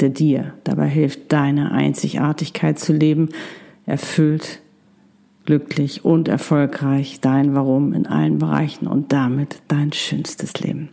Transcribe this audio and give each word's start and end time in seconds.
der 0.00 0.10
dir 0.10 0.54
dabei 0.64 0.88
hilft, 0.88 1.32
deine 1.32 1.72
Einzigartigkeit 1.72 2.78
zu 2.78 2.92
leben, 2.92 3.28
erfüllt, 3.86 4.60
glücklich 5.46 6.04
und 6.04 6.28
erfolgreich 6.28 7.20
dein 7.20 7.54
Warum 7.54 7.92
in 7.92 8.06
allen 8.06 8.38
Bereichen 8.38 8.86
und 8.86 9.12
damit 9.12 9.62
dein 9.68 9.92
schönstes 9.92 10.54
Leben. 10.60 10.90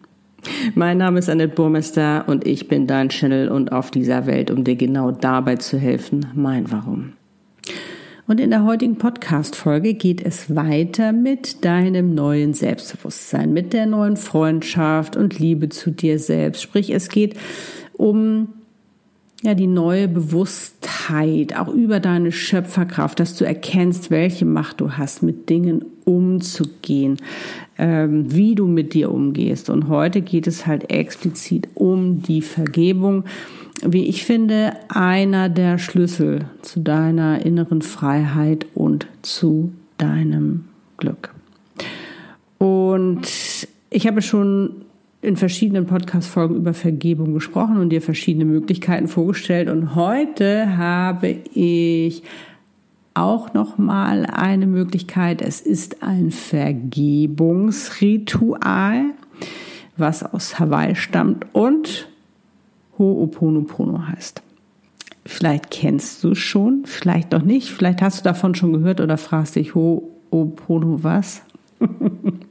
Mein 0.75 0.97
Name 0.97 1.19
ist 1.19 1.29
Annette 1.29 1.55
Burmester 1.55 2.25
und 2.27 2.47
ich 2.47 2.67
bin 2.67 2.87
dein 2.87 3.09
Channel 3.09 3.49
und 3.49 3.71
auf 3.71 3.91
dieser 3.91 4.25
Welt, 4.25 4.49
um 4.51 4.63
dir 4.63 4.75
genau 4.75 5.11
dabei 5.11 5.57
zu 5.57 5.77
helfen, 5.77 6.27
mein 6.35 6.71
Warum. 6.71 7.13
Und 8.27 8.41
in 8.41 8.49
der 8.49 8.65
heutigen 8.65 8.97
Podcast-Folge 8.97 9.93
geht 9.93 10.21
es 10.21 10.53
weiter 10.53 11.13
mit 11.13 11.63
deinem 11.63 12.13
neuen 12.13 12.53
Selbstbewusstsein, 12.53 13.53
mit 13.53 13.71
der 13.71 13.85
neuen 13.85 14.17
Freundschaft 14.17 15.15
und 15.15 15.39
Liebe 15.39 15.69
zu 15.69 15.91
dir 15.91 16.19
selbst. 16.19 16.61
Sprich, 16.61 16.89
es 16.89 17.07
geht 17.07 17.35
um 17.93 18.49
ja, 19.43 19.53
die 19.53 19.67
neue 19.67 20.07
Bewusstheit, 20.07 21.57
auch 21.57 21.67
über 21.67 21.99
deine 21.99 22.31
Schöpferkraft, 22.31 23.19
dass 23.19 23.35
du 23.35 23.45
erkennst, 23.45 24.09
welche 24.09 24.45
Macht 24.45 24.81
du 24.81 24.93
hast, 24.93 25.21
mit 25.21 25.49
Dingen 25.49 25.85
umzugehen, 26.05 27.17
ähm, 27.77 28.33
wie 28.33 28.55
du 28.55 28.65
mit 28.65 28.93
dir 28.93 29.11
umgehst. 29.11 29.69
Und 29.69 29.89
heute 29.89 30.21
geht 30.21 30.47
es 30.47 30.65
halt 30.65 30.89
explizit 30.89 31.67
um 31.75 32.21
die 32.23 32.41
Vergebung 32.41 33.25
wie 33.83 34.07
ich 34.07 34.25
finde, 34.25 34.73
einer 34.89 35.49
der 35.49 35.77
Schlüssel 35.77 36.45
zu 36.61 36.79
deiner 36.79 37.45
inneren 37.45 37.81
Freiheit 37.81 38.65
und 38.73 39.07
zu 39.21 39.71
deinem 39.97 40.65
Glück. 40.97 41.33
Und 42.57 43.27
ich 43.89 44.07
habe 44.07 44.21
schon 44.21 44.71
in 45.21 45.35
verschiedenen 45.35 45.87
Podcast-Folgen 45.87 46.55
über 46.55 46.73
Vergebung 46.73 47.33
gesprochen 47.33 47.77
und 47.77 47.89
dir 47.89 48.01
verschiedene 48.01 48.45
Möglichkeiten 48.45 49.07
vorgestellt. 49.07 49.69
Und 49.69 49.95
heute 49.95 50.77
habe 50.77 51.39
ich 51.53 52.23
auch 53.13 53.53
noch 53.53 53.77
mal 53.79 54.25
eine 54.25 54.67
Möglichkeit. 54.67 55.41
Es 55.41 55.61
ist 55.61 56.03
ein 56.03 56.31
Vergebungsritual, 56.31 59.05
was 59.97 60.23
aus 60.23 60.59
Hawaii 60.59 60.95
stammt 60.95 61.47
und 61.53 62.07
Ho'oponopono 62.99 64.07
heißt. 64.07 64.43
Vielleicht 65.25 65.71
kennst 65.71 66.23
du 66.23 66.31
es 66.31 66.37
schon, 66.37 66.83
vielleicht 66.85 67.31
noch 67.31 67.41
nicht, 67.41 67.69
vielleicht 67.69 68.01
hast 68.01 68.19
du 68.19 68.23
davon 68.23 68.55
schon 68.55 68.71
gehört 68.71 69.01
oder 69.01 69.17
fragst 69.17 69.55
dich, 69.55 69.73
Ho'opono 69.73 71.03
was? 71.03 71.41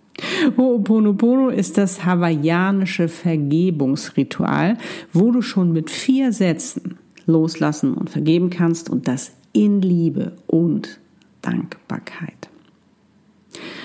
Ho'oponopono 0.56 1.48
ist 1.48 1.76
das 1.76 2.04
hawaiianische 2.04 3.08
Vergebungsritual, 3.08 4.78
wo 5.12 5.30
du 5.30 5.42
schon 5.42 5.72
mit 5.72 5.90
vier 5.90 6.32
Sätzen 6.32 6.98
loslassen 7.26 7.94
und 7.94 8.08
vergeben 8.08 8.50
kannst 8.50 8.88
und 8.88 9.08
das 9.08 9.32
in 9.52 9.82
Liebe 9.82 10.32
und 10.46 11.00
Dankbarkeit. 11.42 12.48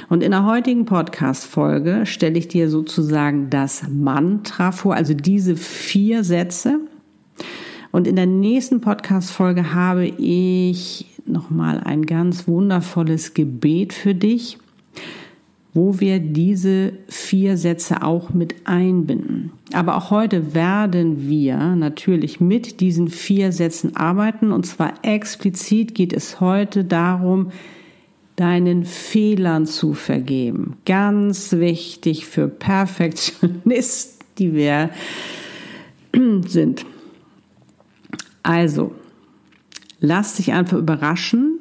Und 0.10 0.24
in 0.24 0.32
der 0.32 0.46
heutigen 0.46 0.86
Podcast-Folge 0.86 2.06
stelle 2.06 2.38
ich 2.38 2.50
dir 2.50 2.70
sozusagen 2.70 3.50
das 3.50 3.88
Mantra 3.90 4.72
vor, 4.72 4.94
also 4.94 5.14
diese 5.14 5.56
vier 5.56 6.24
Sätze. 6.24 6.80
Und 7.92 8.08
in 8.08 8.18
der 8.18 8.26
nächsten 8.26 8.82
Podcast-Folge 8.82 9.74
habe 9.74 10.06
ich 10.06 11.06
nochmal 11.26 11.80
ein 11.80 12.06
ganz 12.06 12.48
wundervolles 12.48 13.34
Gebet 13.34 13.94
für 13.94 14.14
dich, 14.14 14.58
wo 15.74 16.00
wir 16.00 16.20
diese 16.20 16.94
vier 17.08 17.56
Sätze 17.58 18.04
auch 18.04 18.32
mit 18.32 18.56
einbinden. 18.66 19.52
Aber 19.72 19.96
auch 19.96 20.12
heute 20.12 20.54
werden 20.54 21.30
wir 21.30 21.58
natürlich 21.76 22.42
mit 22.42 22.82
diesen 22.82 23.08
vier 23.08 23.54
Sätzen 23.54 23.96
arbeiten. 23.96 24.52
Und 24.52 24.66
zwar 24.66 24.94
explizit 25.04 25.96
geht 25.96 26.12
es 26.12 26.42
heute 26.42 26.84
darum, 26.84 27.52
deinen 28.36 28.84
Fehlern 28.84 29.66
zu 29.66 29.94
vergeben. 29.94 30.76
Ganz 30.86 31.54
wichtig 31.54 32.26
für 32.26 32.48
Perfektionisten, 32.50 34.26
die 34.38 34.54
wir 34.54 34.90
sind. 36.48 36.86
Also, 38.44 38.94
lass 40.02 40.36
dich 40.36 40.52
einfach 40.52 40.78
überraschen. 40.78 41.60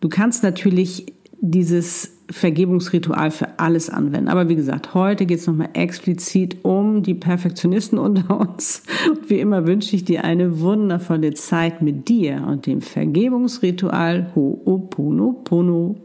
Du 0.00 0.08
kannst 0.08 0.42
natürlich 0.42 1.06
dieses 1.40 2.17
Vergebungsritual 2.30 3.30
für 3.30 3.58
alles 3.58 3.88
anwenden. 3.88 4.28
Aber 4.28 4.48
wie 4.48 4.56
gesagt, 4.56 4.94
heute 4.94 5.24
geht 5.24 5.38
es 5.38 5.46
nochmal 5.46 5.70
explizit 5.72 6.58
um 6.62 7.02
die 7.02 7.14
Perfektionisten 7.14 7.98
unter 7.98 8.38
uns. 8.48 8.82
Und 9.08 9.30
wie 9.30 9.40
immer 9.40 9.66
wünsche 9.66 9.96
ich 9.96 10.04
dir 10.04 10.24
eine 10.24 10.60
wundervolle 10.60 11.34
Zeit 11.34 11.82
mit 11.82 12.08
dir 12.08 12.44
und 12.46 12.66
dem 12.66 12.80
Vergebungsritual 12.82 14.32
Ho'oponopono. 14.34 15.96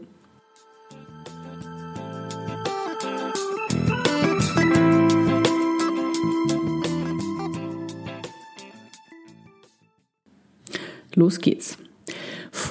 Los 11.16 11.38
geht's. 11.38 11.78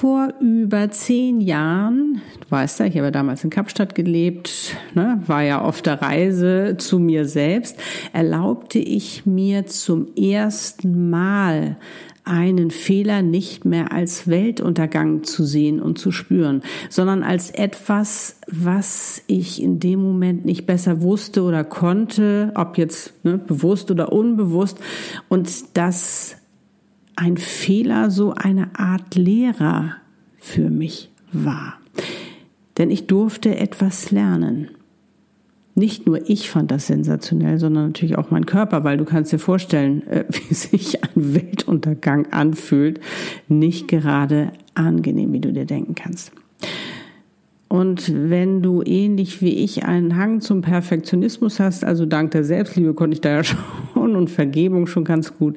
Vor 0.04 0.34
über 0.38 0.90
zehn 0.90 1.40
Jahren, 1.40 2.20
du 2.38 2.50
weißt 2.50 2.80
ja, 2.80 2.84
ich 2.84 2.98
habe 2.98 3.10
damals 3.10 3.42
in 3.42 3.48
Kapstadt 3.48 3.94
gelebt, 3.94 4.76
ne, 4.92 5.22
war 5.26 5.40
ja 5.40 5.62
auf 5.62 5.80
der 5.80 6.02
Reise 6.02 6.74
zu 6.76 6.98
mir 6.98 7.24
selbst, 7.24 7.78
erlaubte 8.12 8.78
ich 8.78 9.24
mir 9.24 9.64
zum 9.64 10.14
ersten 10.14 11.08
Mal 11.08 11.78
einen 12.22 12.70
Fehler 12.70 13.22
nicht 13.22 13.64
mehr 13.64 13.92
als 13.92 14.28
Weltuntergang 14.28 15.24
zu 15.24 15.42
sehen 15.42 15.80
und 15.80 15.98
zu 15.98 16.12
spüren, 16.12 16.60
sondern 16.90 17.22
als 17.22 17.48
etwas, 17.50 18.36
was 18.46 19.22
ich 19.26 19.62
in 19.62 19.80
dem 19.80 20.02
Moment 20.02 20.44
nicht 20.44 20.66
besser 20.66 21.00
wusste 21.00 21.44
oder 21.44 21.64
konnte, 21.64 22.52
ob 22.56 22.76
jetzt 22.76 23.24
ne, 23.24 23.38
bewusst 23.38 23.90
oder 23.90 24.12
unbewusst, 24.12 24.76
und 25.30 25.48
das 25.78 26.36
ein 27.16 27.36
Fehler 27.36 28.10
so 28.10 28.34
eine 28.34 28.78
Art 28.78 29.14
Lehrer 29.14 29.96
für 30.38 30.70
mich 30.70 31.10
war. 31.32 31.74
Denn 32.78 32.90
ich 32.90 33.06
durfte 33.06 33.56
etwas 33.56 34.10
lernen. 34.10 34.68
Nicht 35.76 36.06
nur 36.06 36.28
ich 36.28 36.50
fand 36.50 36.70
das 36.70 36.86
sensationell, 36.86 37.58
sondern 37.58 37.86
natürlich 37.86 38.16
auch 38.16 38.30
mein 38.30 38.46
Körper, 38.46 38.84
weil 38.84 38.96
du 38.96 39.04
kannst 39.04 39.32
dir 39.32 39.38
vorstellen, 39.38 40.06
äh, 40.06 40.24
wie 40.28 40.54
sich 40.54 41.02
ein 41.02 41.34
Weltuntergang 41.34 42.26
anfühlt. 42.32 43.00
Nicht 43.48 43.88
gerade 43.88 44.52
angenehm, 44.74 45.32
wie 45.32 45.40
du 45.40 45.52
dir 45.52 45.66
denken 45.66 45.94
kannst. 45.94 46.32
Und 47.68 48.30
wenn 48.30 48.62
du 48.62 48.82
ähnlich 48.84 49.42
wie 49.42 49.54
ich 49.54 49.84
einen 49.84 50.16
Hang 50.16 50.40
zum 50.40 50.62
Perfektionismus 50.62 51.58
hast, 51.58 51.84
also 51.84 52.06
dank 52.06 52.30
der 52.30 52.44
Selbstliebe 52.44 52.94
konnte 52.94 53.14
ich 53.14 53.20
da 53.20 53.30
ja 53.30 53.44
schon 53.44 53.58
und 54.16 54.30
Vergebung 54.30 54.86
schon 54.86 55.04
ganz 55.04 55.36
gut, 55.36 55.56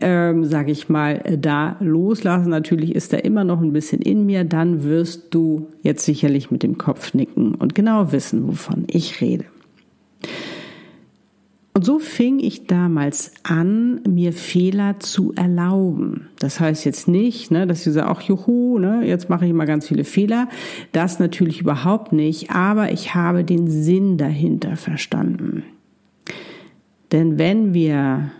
ähm, 0.00 0.44
sage 0.44 0.72
ich 0.72 0.88
mal, 0.88 1.18
da 1.38 1.76
loslassen. 1.80 2.50
Natürlich 2.50 2.94
ist 2.94 3.12
da 3.12 3.18
immer 3.18 3.44
noch 3.44 3.60
ein 3.60 3.72
bisschen 3.72 4.02
in 4.02 4.26
mir. 4.26 4.44
Dann 4.44 4.84
wirst 4.84 5.34
du 5.34 5.68
jetzt 5.82 6.04
sicherlich 6.04 6.50
mit 6.50 6.62
dem 6.62 6.78
Kopf 6.78 7.14
nicken 7.14 7.54
und 7.54 7.74
genau 7.74 8.12
wissen, 8.12 8.48
wovon 8.48 8.84
ich 8.88 9.20
rede. 9.20 9.44
Und 11.78 11.84
so 11.84 12.00
fing 12.00 12.40
ich 12.40 12.66
damals 12.66 13.30
an, 13.44 14.00
mir 14.02 14.32
Fehler 14.32 14.98
zu 14.98 15.32
erlauben. 15.36 16.26
Das 16.40 16.58
heißt 16.58 16.84
jetzt 16.84 17.06
nicht, 17.06 17.52
ne, 17.52 17.68
dass 17.68 17.86
ich 17.86 17.92
sage, 17.92 18.08
ach 18.08 18.20
juhu, 18.20 18.80
ne, 18.80 19.06
jetzt 19.06 19.30
mache 19.30 19.46
ich 19.46 19.52
mal 19.52 19.64
ganz 19.64 19.86
viele 19.86 20.02
Fehler. 20.02 20.48
Das 20.90 21.20
natürlich 21.20 21.60
überhaupt 21.60 22.12
nicht, 22.12 22.50
aber 22.50 22.90
ich 22.90 23.14
habe 23.14 23.44
den 23.44 23.70
Sinn 23.70 24.16
dahinter 24.16 24.74
verstanden. 24.74 25.62
Denn 27.12 27.38
wenn 27.38 27.74
wir 27.74 28.30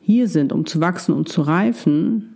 hier 0.00 0.28
sind, 0.28 0.52
um 0.52 0.66
zu 0.66 0.80
wachsen 0.80 1.14
und 1.14 1.28
zu 1.28 1.42
reifen, 1.42 2.34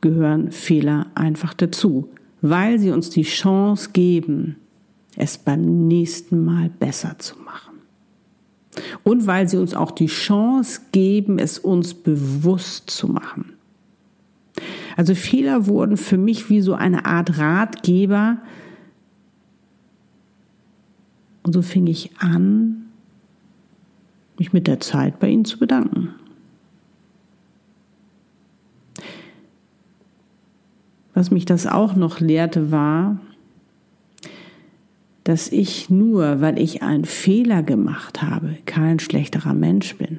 gehören 0.00 0.50
Fehler 0.52 1.06
einfach 1.14 1.54
dazu, 1.54 2.08
weil 2.40 2.78
sie 2.78 2.90
uns 2.90 3.10
die 3.10 3.22
Chance 3.22 3.90
geben, 3.92 4.56
es 5.16 5.38
beim 5.38 5.86
nächsten 5.86 6.44
Mal 6.44 6.70
besser 6.70 7.18
zu 7.18 7.38
machen. 7.38 7.78
Und 9.04 9.26
weil 9.26 9.48
sie 9.48 9.58
uns 9.58 9.74
auch 9.74 9.90
die 9.90 10.06
Chance 10.06 10.80
geben, 10.92 11.38
es 11.38 11.58
uns 11.58 11.94
bewusst 11.94 12.90
zu 12.90 13.08
machen. 13.08 13.52
Also 14.96 15.14
Fehler 15.14 15.66
wurden 15.66 15.96
für 15.96 16.18
mich 16.18 16.50
wie 16.50 16.60
so 16.60 16.74
eine 16.74 17.04
Art 17.04 17.38
Ratgeber. 17.38 18.38
Und 21.42 21.52
so 21.52 21.62
fing 21.62 21.86
ich 21.86 22.16
an, 22.18 22.81
mich 24.42 24.52
mit 24.52 24.66
der 24.66 24.80
Zeit 24.80 25.20
bei 25.20 25.28
ihnen 25.28 25.44
zu 25.44 25.56
bedanken. 25.56 26.08
Was 31.14 31.30
mich 31.30 31.44
das 31.44 31.68
auch 31.68 31.94
noch 31.94 32.18
lehrte, 32.18 32.72
war, 32.72 33.20
dass 35.22 35.52
ich 35.52 35.90
nur, 35.90 36.40
weil 36.40 36.58
ich 36.58 36.82
einen 36.82 37.04
Fehler 37.04 37.62
gemacht 37.62 38.20
habe, 38.20 38.56
kein 38.66 38.98
schlechterer 38.98 39.54
Mensch 39.54 39.94
bin, 39.96 40.18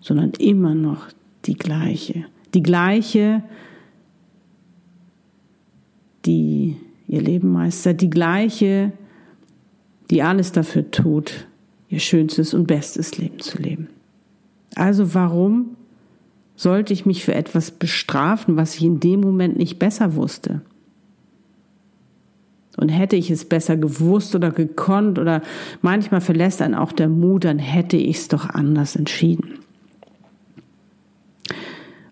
sondern 0.00 0.32
immer 0.40 0.74
noch 0.74 1.06
die 1.44 1.54
gleiche. 1.54 2.24
Die 2.54 2.62
gleiche, 2.64 3.44
die 6.24 6.76
ihr 7.06 7.22
Leben 7.22 7.52
meistert, 7.52 8.00
die 8.00 8.10
gleiche, 8.10 8.90
die 10.10 10.22
alles 10.22 10.50
dafür 10.50 10.90
tut, 10.90 11.47
ihr 11.88 12.00
schönstes 12.00 12.54
und 12.54 12.66
bestes 12.66 13.18
Leben 13.18 13.38
zu 13.38 13.58
leben. 13.58 13.88
Also 14.74 15.14
warum 15.14 15.76
sollte 16.56 16.92
ich 16.92 17.06
mich 17.06 17.24
für 17.24 17.34
etwas 17.34 17.70
bestrafen, 17.70 18.56
was 18.56 18.74
ich 18.74 18.84
in 18.84 19.00
dem 19.00 19.20
Moment 19.20 19.56
nicht 19.56 19.78
besser 19.78 20.16
wusste? 20.16 20.60
Und 22.76 22.90
hätte 22.90 23.16
ich 23.16 23.30
es 23.30 23.44
besser 23.44 23.76
gewusst 23.76 24.36
oder 24.36 24.52
gekonnt 24.52 25.18
oder 25.18 25.42
manchmal 25.82 26.20
verlässt 26.20 26.62
einen 26.62 26.76
auch 26.76 26.92
der 26.92 27.08
Mut, 27.08 27.44
dann 27.44 27.58
hätte 27.58 27.96
ich 27.96 28.18
es 28.18 28.28
doch 28.28 28.48
anders 28.48 28.94
entschieden. 28.94 29.58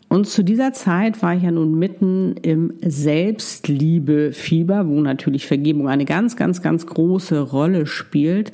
Und 0.09 0.27
zu 0.27 0.43
dieser 0.43 0.73
Zeit 0.73 1.23
war 1.23 1.35
ich 1.35 1.43
ja 1.43 1.51
nun 1.51 1.79
mitten 1.79 2.37
im 2.43 2.73
Selbstliebe-Fieber, 2.81 4.89
wo 4.89 5.01
natürlich 5.01 5.47
Vergebung 5.47 5.89
eine 5.89 6.05
ganz, 6.05 6.37
ganz, 6.37 6.63
ganz 6.63 6.87
große 6.87 7.41
Rolle 7.41 7.87
spielt. 7.87 8.53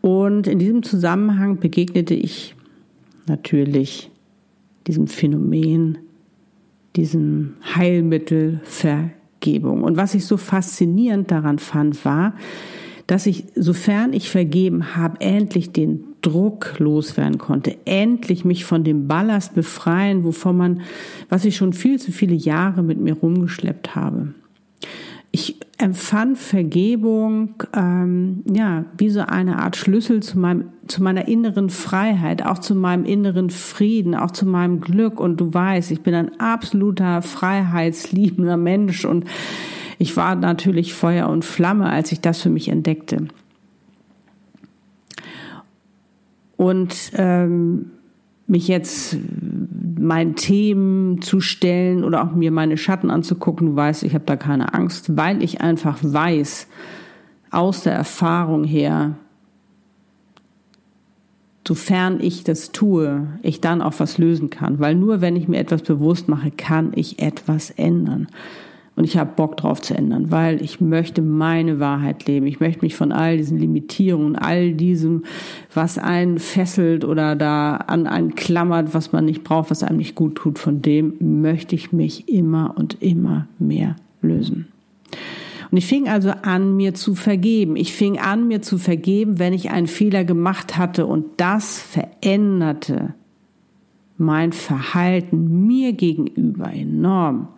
Und 0.00 0.46
in 0.46 0.58
diesem 0.58 0.82
Zusammenhang 0.82 1.58
begegnete 1.58 2.14
ich 2.14 2.54
natürlich 3.26 4.10
diesem 4.86 5.06
Phänomen, 5.06 5.98
diesem 6.96 7.54
Heilmittel 7.74 8.60
Vergebung. 8.64 9.82
Und 9.82 9.96
was 9.96 10.14
ich 10.14 10.24
so 10.24 10.36
faszinierend 10.36 11.30
daran 11.30 11.58
fand, 11.58 12.04
war, 12.04 12.34
dass 13.06 13.26
ich, 13.26 13.44
sofern 13.56 14.12
ich 14.12 14.30
vergeben 14.30 14.94
habe, 14.94 15.20
endlich 15.20 15.72
den 15.72 16.04
Druck 16.22 16.78
loswerden 16.78 17.38
konnte, 17.38 17.76
endlich 17.84 18.44
mich 18.44 18.64
von 18.64 18.84
dem 18.84 19.08
Ballast 19.08 19.54
befreien, 19.54 20.22
wovon 20.24 20.56
man, 20.56 20.80
was 21.28 21.44
ich 21.44 21.56
schon 21.56 21.72
viel 21.72 21.98
zu 21.98 22.12
viele 22.12 22.34
Jahre 22.34 22.82
mit 22.82 23.00
mir 23.00 23.14
rumgeschleppt 23.14 23.94
habe. 23.96 24.34
Empfand 25.80 26.36
Vergebung 26.36 27.54
ähm, 27.74 28.44
ja 28.52 28.84
wie 28.98 29.08
so 29.08 29.20
eine 29.20 29.60
Art 29.60 29.76
Schlüssel 29.76 30.22
zu 30.22 30.38
meinem 30.38 30.64
zu 30.88 31.02
meiner 31.02 31.28
inneren 31.28 31.70
Freiheit, 31.70 32.44
auch 32.44 32.58
zu 32.58 32.74
meinem 32.74 33.04
inneren 33.04 33.48
Frieden, 33.48 34.14
auch 34.14 34.32
zu 34.32 34.44
meinem 34.44 34.80
Glück. 34.80 35.20
Und 35.20 35.40
du 35.40 35.54
weißt, 35.54 35.90
ich 35.90 36.02
bin 36.02 36.14
ein 36.14 36.38
absoluter 36.40 37.22
freiheitsliebender 37.22 38.56
Mensch 38.56 39.04
und 39.04 39.24
ich 39.98 40.16
war 40.16 40.34
natürlich 40.34 40.92
Feuer 40.92 41.28
und 41.28 41.44
Flamme, 41.44 41.88
als 41.88 42.12
ich 42.12 42.20
das 42.20 42.42
für 42.42 42.50
mich 42.50 42.68
entdeckte. 42.68 43.28
Und 46.56 47.12
ähm, 47.14 47.90
mich 48.46 48.68
jetzt 48.68 49.16
meinen 50.00 50.34
Themen 50.34 51.20
zu 51.20 51.40
stellen 51.40 52.04
oder 52.04 52.24
auch 52.24 52.32
mir 52.32 52.50
meine 52.50 52.76
Schatten 52.76 53.10
anzugucken, 53.10 53.68
du 53.68 53.76
weißt, 53.76 54.02
ich 54.02 54.14
habe 54.14 54.24
da 54.24 54.36
keine 54.36 54.72
Angst, 54.72 55.16
weil 55.16 55.42
ich 55.42 55.60
einfach 55.60 55.98
weiß, 56.02 56.68
aus 57.50 57.82
der 57.82 57.92
Erfahrung 57.92 58.64
her, 58.64 59.16
sofern 61.66 62.18
ich 62.20 62.44
das 62.44 62.72
tue, 62.72 63.26
ich 63.42 63.60
dann 63.60 63.82
auch 63.82 63.94
was 63.98 64.18
lösen 64.18 64.50
kann. 64.50 64.80
Weil 64.80 64.94
nur 64.94 65.20
wenn 65.20 65.36
ich 65.36 65.48
mir 65.48 65.58
etwas 65.58 65.82
bewusst 65.82 66.28
mache, 66.28 66.50
kann 66.50 66.92
ich 66.94 67.20
etwas 67.20 67.70
ändern. 67.70 68.28
Und 69.00 69.04
ich 69.04 69.16
habe 69.16 69.30
Bock 69.34 69.56
drauf 69.56 69.80
zu 69.80 69.94
ändern, 69.94 70.30
weil 70.30 70.60
ich 70.60 70.82
möchte 70.82 71.22
meine 71.22 71.80
Wahrheit 71.80 72.26
leben. 72.26 72.46
Ich 72.46 72.60
möchte 72.60 72.82
mich 72.82 72.96
von 72.96 73.12
all 73.12 73.38
diesen 73.38 73.56
Limitierungen, 73.56 74.36
all 74.36 74.72
diesem, 74.72 75.22
was 75.72 75.96
einen 75.96 76.38
fesselt 76.38 77.06
oder 77.06 77.34
da 77.34 77.76
an 77.76 78.06
einen 78.06 78.34
klammert, 78.34 78.92
was 78.92 79.10
man 79.10 79.24
nicht 79.24 79.42
braucht, 79.42 79.70
was 79.70 79.82
einem 79.82 79.96
nicht 79.96 80.16
gut 80.16 80.34
tut, 80.34 80.58
von 80.58 80.82
dem 80.82 81.14
möchte 81.18 81.74
ich 81.74 81.92
mich 81.92 82.28
immer 82.28 82.74
und 82.76 83.00
immer 83.00 83.48
mehr 83.58 83.96
lösen. 84.20 84.68
Und 85.70 85.78
ich 85.78 85.86
fing 85.86 86.06
also 86.06 86.32
an, 86.42 86.76
mir 86.76 86.92
zu 86.92 87.14
vergeben. 87.14 87.76
Ich 87.76 87.94
fing 87.94 88.18
an, 88.18 88.48
mir 88.48 88.60
zu 88.60 88.76
vergeben, 88.76 89.38
wenn 89.38 89.54
ich 89.54 89.70
einen 89.70 89.86
Fehler 89.86 90.24
gemacht 90.24 90.76
hatte 90.76 91.06
und 91.06 91.24
das 91.38 91.78
veränderte 91.78 93.14
mein 94.18 94.52
Verhalten 94.52 95.66
mir 95.66 95.94
gegenüber 95.94 96.70
enorm 96.70 97.48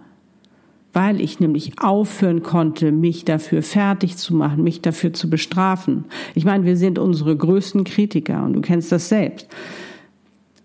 weil 0.92 1.20
ich 1.20 1.40
nämlich 1.40 1.80
aufhören 1.80 2.42
konnte, 2.42 2.92
mich 2.92 3.24
dafür 3.24 3.62
fertig 3.62 4.16
zu 4.16 4.34
machen, 4.34 4.62
mich 4.62 4.82
dafür 4.82 5.12
zu 5.12 5.30
bestrafen. 5.30 6.04
Ich 6.34 6.44
meine, 6.44 6.64
wir 6.64 6.76
sind 6.76 6.98
unsere 6.98 7.36
größten 7.36 7.84
Kritiker 7.84 8.44
und 8.44 8.52
du 8.52 8.60
kennst 8.60 8.92
das 8.92 9.08
selbst. 9.08 9.48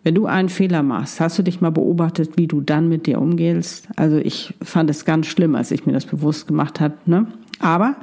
Wenn 0.04 0.16
du 0.16 0.26
einen 0.26 0.50
Fehler 0.50 0.84
machst, 0.84 1.20
hast 1.20 1.38
du 1.38 1.44
dich 1.44 1.60
mal 1.60 1.72
beobachtet, 1.72 2.38
wie 2.38 2.48
du 2.48 2.62
dann 2.62 2.88
mit 2.88 3.08
dir 3.08 3.20
umgehst? 3.20 3.88
Also 3.96 4.18
ich 4.18 4.54
fand 4.62 4.90
es 4.90 5.06
ganz 5.06 5.28
schlimm, 5.28 5.56
als 5.56 5.72
ich 5.72 5.86
mir 5.86 5.94
das 5.94 6.06
bewusst 6.06 6.48
gemacht 6.48 6.80
habe. 6.80 6.96
Ne? 7.06 7.28
Aber 7.60 7.96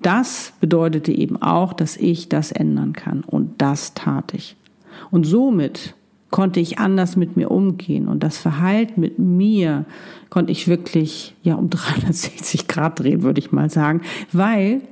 das 0.00 0.52
bedeutete 0.60 1.12
eben 1.12 1.40
auch, 1.40 1.72
dass 1.72 1.96
ich 1.96 2.28
das 2.28 2.52
ändern 2.52 2.92
kann. 2.92 3.22
Und 3.24 3.60
das 3.62 3.94
tat 3.94 4.34
ich. 4.34 4.56
Und 5.10 5.24
somit 5.24 5.94
konnte 6.30 6.60
ich 6.60 6.78
anders 6.78 7.16
mit 7.16 7.36
mir 7.36 7.50
umgehen 7.50 8.06
und 8.08 8.22
das 8.22 8.38
Verhalten 8.38 9.00
mit 9.00 9.18
mir 9.18 9.84
konnte 10.28 10.52
ich 10.52 10.68
wirklich 10.68 11.34
ja 11.42 11.54
um 11.54 11.70
360 11.70 12.68
Grad 12.68 13.00
drehen, 13.00 13.22
würde 13.22 13.40
ich 13.40 13.52
mal 13.52 13.70
sagen, 13.70 14.02
weil 14.32 14.82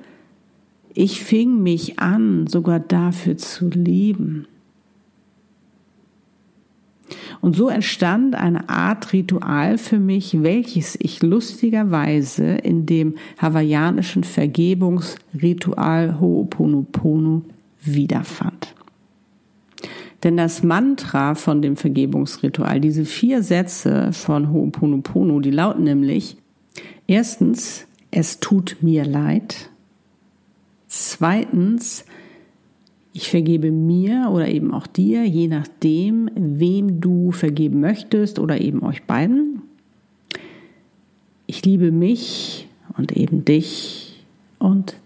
ich 0.94 1.22
fing 1.22 1.62
mich 1.62 1.98
an, 1.98 2.46
sogar 2.46 2.80
dafür 2.80 3.36
zu 3.36 3.68
leben. 3.68 4.46
Und 7.40 7.54
so 7.54 7.68
entstand 7.68 8.34
eine 8.34 8.68
Art 8.68 9.12
Ritual 9.12 9.78
für 9.78 9.98
mich, 9.98 10.42
welches 10.42 10.98
ich 11.00 11.22
lustigerweise 11.22 12.44
in 12.44 12.86
dem 12.86 13.14
hawaiianischen 13.40 14.24
Vergebungsritual 14.24 16.18
Ho'oponopono 16.20 17.42
wiederfand. 17.82 18.74
Denn 20.22 20.36
das 20.36 20.62
Mantra 20.62 21.34
von 21.34 21.62
dem 21.62 21.76
Vergebungsritual, 21.76 22.80
diese 22.80 23.04
vier 23.04 23.42
Sätze 23.42 24.12
von 24.12 24.48
Ho'oponopono, 24.52 25.40
die 25.40 25.50
lauten 25.50 25.84
nämlich, 25.84 26.36
erstens, 27.06 27.86
es 28.10 28.40
tut 28.40 28.78
mir 28.80 29.04
leid. 29.04 29.70
Zweitens, 30.88 32.04
ich 33.12 33.30
vergebe 33.30 33.70
mir 33.70 34.30
oder 34.32 34.48
eben 34.48 34.72
auch 34.72 34.86
dir, 34.86 35.24
je 35.24 35.48
nachdem, 35.48 36.30
wem 36.34 37.00
du 37.00 37.32
vergeben 37.32 37.80
möchtest 37.80 38.38
oder 38.38 38.60
eben 38.60 38.82
euch 38.82 39.04
beiden. 39.04 39.62
Ich 41.46 41.64
liebe 41.64 41.92
mich 41.92 42.68
und 42.96 43.12
eben 43.12 43.44
dich 43.44 44.24
und. 44.58 44.96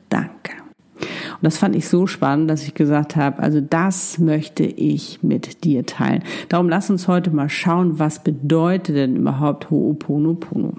Und 1.40 1.46
das 1.46 1.56
fand 1.56 1.74
ich 1.74 1.88
so 1.88 2.06
spannend, 2.06 2.50
dass 2.50 2.64
ich 2.64 2.74
gesagt 2.74 3.16
habe, 3.16 3.42
also 3.42 3.62
das 3.62 4.18
möchte 4.18 4.64
ich 4.64 5.22
mit 5.22 5.64
dir 5.64 5.86
teilen. 5.86 6.22
Darum 6.50 6.68
lass 6.68 6.90
uns 6.90 7.08
heute 7.08 7.30
mal 7.30 7.48
schauen, 7.48 7.98
was 7.98 8.22
bedeutet 8.22 8.96
denn 8.96 9.16
überhaupt 9.16 9.68
Ho'oponopono? 9.70 10.74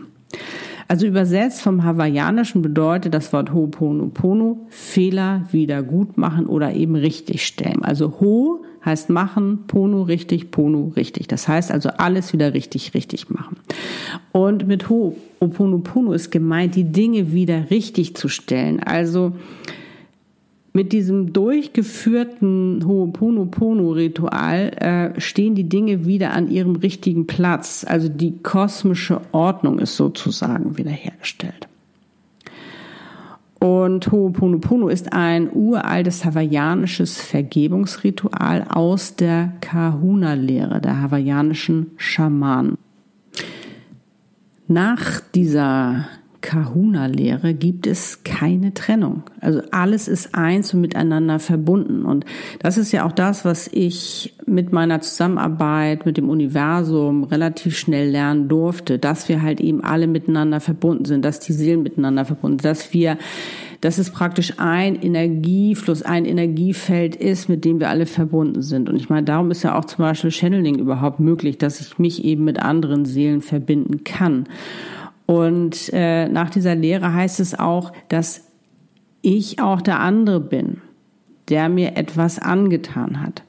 Also 0.87 1.07
übersetzt 1.07 1.61
vom 1.61 1.83
Hawaiianischen 1.83 2.61
bedeutet 2.61 3.13
das 3.13 3.33
Wort 3.33 3.51
Ho'oponopono 3.51 4.57
Fehler 4.69 5.47
wieder 5.51 5.81
gut 5.81 6.17
machen 6.17 6.45
oder 6.45 6.73
eben 6.73 6.95
richtig 6.95 7.45
stellen. 7.45 7.83
Also 7.83 8.19
Ho 8.19 8.63
heißt 8.83 9.09
machen, 9.09 9.65
Pono 9.67 10.01
richtig, 10.03 10.51
Pono 10.51 10.91
richtig. 10.95 11.27
Das 11.27 11.47
heißt 11.47 11.71
also 11.71 11.89
alles 11.89 12.33
wieder 12.33 12.53
richtig, 12.53 12.93
richtig 12.93 13.29
machen. 13.29 13.57
Und 14.31 14.67
mit 14.67 14.89
Ho'oponopono 14.89 16.13
ist 16.13 16.29
gemeint, 16.29 16.75
die 16.75 16.91
Dinge 16.91 17.31
wieder 17.31 17.69
richtig 17.71 18.15
zu 18.15 18.27
stellen. 18.27 18.79
Also 18.81 19.33
mit 20.73 20.93
diesem 20.93 21.33
durchgeführten 21.33 22.85
Ho'oponopono-Ritual 22.85 24.69
äh, 24.69 25.19
stehen 25.19 25.53
die 25.53 25.67
Dinge 25.67 26.05
wieder 26.05 26.31
an 26.31 26.49
ihrem 26.49 26.77
richtigen 26.77 27.27
Platz. 27.27 27.85
Also 27.87 28.07
die 28.07 28.37
kosmische 28.41 29.19
Ordnung 29.33 29.79
ist 29.79 29.97
sozusagen 29.97 30.77
wiederhergestellt. 30.77 31.67
Und 33.59 34.09
Ho'oponopono 34.11 34.87
ist 34.87 35.11
ein 35.13 35.49
uraltes 35.53 36.23
hawaiianisches 36.23 37.21
Vergebungsritual 37.21 38.65
aus 38.69 39.17
der 39.17 39.51
Kahuna-Lehre, 39.59 40.79
der 40.79 41.01
hawaiianischen 41.01 41.91
Schamanen. 41.97 42.77
Nach 44.67 45.19
dieser 45.35 46.07
Kahuna-Lehre 46.41 47.53
gibt 47.53 47.87
es 47.87 48.23
keine 48.23 48.73
Trennung. 48.73 49.23
Also 49.39 49.61
alles 49.71 50.07
ist 50.07 50.33
eins 50.35 50.73
und 50.73 50.81
miteinander 50.81 51.39
verbunden. 51.39 52.03
Und 52.03 52.25
das 52.59 52.77
ist 52.77 52.91
ja 52.91 53.05
auch 53.05 53.11
das, 53.11 53.45
was 53.45 53.67
ich 53.71 54.33
mit 54.45 54.71
meiner 54.71 55.01
Zusammenarbeit 55.01 56.05
mit 56.05 56.17
dem 56.17 56.29
Universum 56.29 57.23
relativ 57.23 57.77
schnell 57.77 58.09
lernen 58.09 58.49
durfte, 58.49 58.99
dass 58.99 59.29
wir 59.29 59.41
halt 59.41 59.61
eben 59.61 59.83
alle 59.83 60.07
miteinander 60.07 60.59
verbunden 60.59 61.05
sind, 61.05 61.23
dass 61.23 61.39
die 61.39 61.53
Seelen 61.53 61.83
miteinander 61.83 62.25
verbunden 62.25 62.59
sind, 62.59 62.71
dass 62.71 62.93
wir 62.93 63.17
dass 63.81 63.97
es 63.97 64.11
praktisch 64.11 64.53
ein 64.57 64.95
Energiefluss, 64.95 66.03
ein 66.03 66.25
Energiefeld 66.25 67.15
ist, 67.15 67.49
mit 67.49 67.65
dem 67.65 67.79
wir 67.79 67.89
alle 67.89 68.05
verbunden 68.05 68.61
sind. 68.61 68.87
Und 68.87 68.95
ich 68.95 69.09
meine, 69.09 69.23
darum 69.23 69.49
ist 69.49 69.63
ja 69.63 69.75
auch 69.75 69.85
zum 69.85 70.05
Beispiel 70.05 70.29
Channeling 70.29 70.77
überhaupt 70.77 71.19
möglich, 71.19 71.57
dass 71.57 71.81
ich 71.81 71.97
mich 71.97 72.23
eben 72.23 72.43
mit 72.43 72.61
anderen 72.61 73.05
Seelen 73.05 73.41
verbinden 73.41 74.03
kann. 74.03 74.45
Und 75.25 75.89
äh, 75.93 76.27
nach 76.27 76.49
dieser 76.49 76.75
Lehre 76.75 77.13
heißt 77.13 77.39
es 77.39 77.57
auch, 77.57 77.93
dass 78.09 78.47
ich 79.21 79.61
auch 79.61 79.81
der 79.81 79.99
andere 79.99 80.39
bin, 80.39 80.81
der 81.49 81.69
mir 81.69 81.95
etwas 81.97 82.39
angetan 82.39 83.21
hat. 83.21 83.43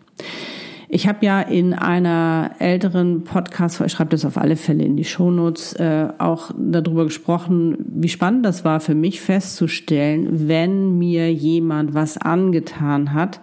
Ich 0.94 1.08
habe 1.08 1.24
ja 1.24 1.40
in 1.40 1.72
einer 1.72 2.50
älteren 2.58 3.24
Podcast, 3.24 3.80
ich 3.80 3.92
schreibe 3.92 4.10
das 4.10 4.26
auf 4.26 4.36
alle 4.36 4.56
Fälle 4.56 4.84
in 4.84 4.98
die 4.98 5.06
Shownotes, 5.06 5.72
äh, 5.72 6.08
auch 6.18 6.50
darüber 6.54 7.04
gesprochen, 7.04 7.78
wie 7.78 8.10
spannend 8.10 8.44
das 8.44 8.66
war 8.66 8.78
für 8.78 8.94
mich 8.94 9.22
festzustellen, 9.22 10.48
wenn 10.48 10.98
mir 10.98 11.32
jemand 11.32 11.94
was 11.94 12.18
angetan 12.18 13.14
hat, 13.14 13.40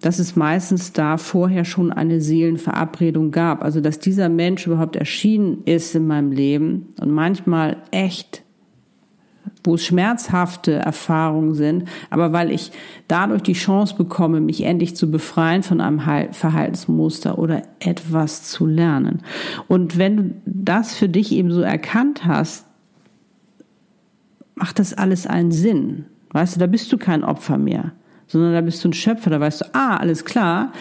dass 0.00 0.18
es 0.18 0.36
meistens 0.36 0.92
da 0.92 1.16
vorher 1.16 1.64
schon 1.64 1.92
eine 1.92 2.20
Seelenverabredung 2.20 3.30
gab. 3.30 3.62
Also 3.62 3.80
dass 3.80 3.98
dieser 3.98 4.28
Mensch 4.28 4.66
überhaupt 4.66 4.96
erschienen 4.96 5.62
ist 5.64 5.94
in 5.94 6.06
meinem 6.06 6.32
Leben 6.32 6.88
und 7.00 7.10
manchmal 7.10 7.78
echt 7.90 8.42
wo 9.64 9.74
es 9.74 9.84
schmerzhafte 9.84 10.72
Erfahrungen 10.72 11.54
sind, 11.54 11.88
aber 12.10 12.32
weil 12.32 12.50
ich 12.50 12.70
dadurch 13.08 13.42
die 13.42 13.54
Chance 13.54 13.96
bekomme, 13.96 14.40
mich 14.40 14.62
endlich 14.62 14.96
zu 14.96 15.10
befreien 15.10 15.62
von 15.62 15.80
einem 15.80 16.00
Verhaltensmuster 16.32 17.38
oder 17.38 17.62
etwas 17.80 18.44
zu 18.44 18.66
lernen. 18.66 19.22
Und 19.66 19.98
wenn 19.98 20.16
du 20.16 20.34
das 20.44 20.94
für 20.94 21.08
dich 21.08 21.32
eben 21.32 21.50
so 21.50 21.60
erkannt 21.60 22.24
hast, 22.24 22.66
macht 24.54 24.78
das 24.78 24.94
alles 24.94 25.26
einen 25.26 25.52
Sinn. 25.52 26.06
Weißt 26.30 26.56
du, 26.56 26.60
da 26.60 26.66
bist 26.66 26.92
du 26.92 26.98
kein 26.98 27.24
Opfer 27.24 27.58
mehr 27.58 27.92
sondern 28.28 28.52
da 28.52 28.60
bist 28.60 28.84
du 28.84 28.88
ein 28.88 28.92
Schöpfer, 28.92 29.30
da 29.30 29.40
weißt 29.40 29.62
du, 29.62 29.64
ah, 29.72 29.96
alles 29.96 30.24
klar, 30.24 30.72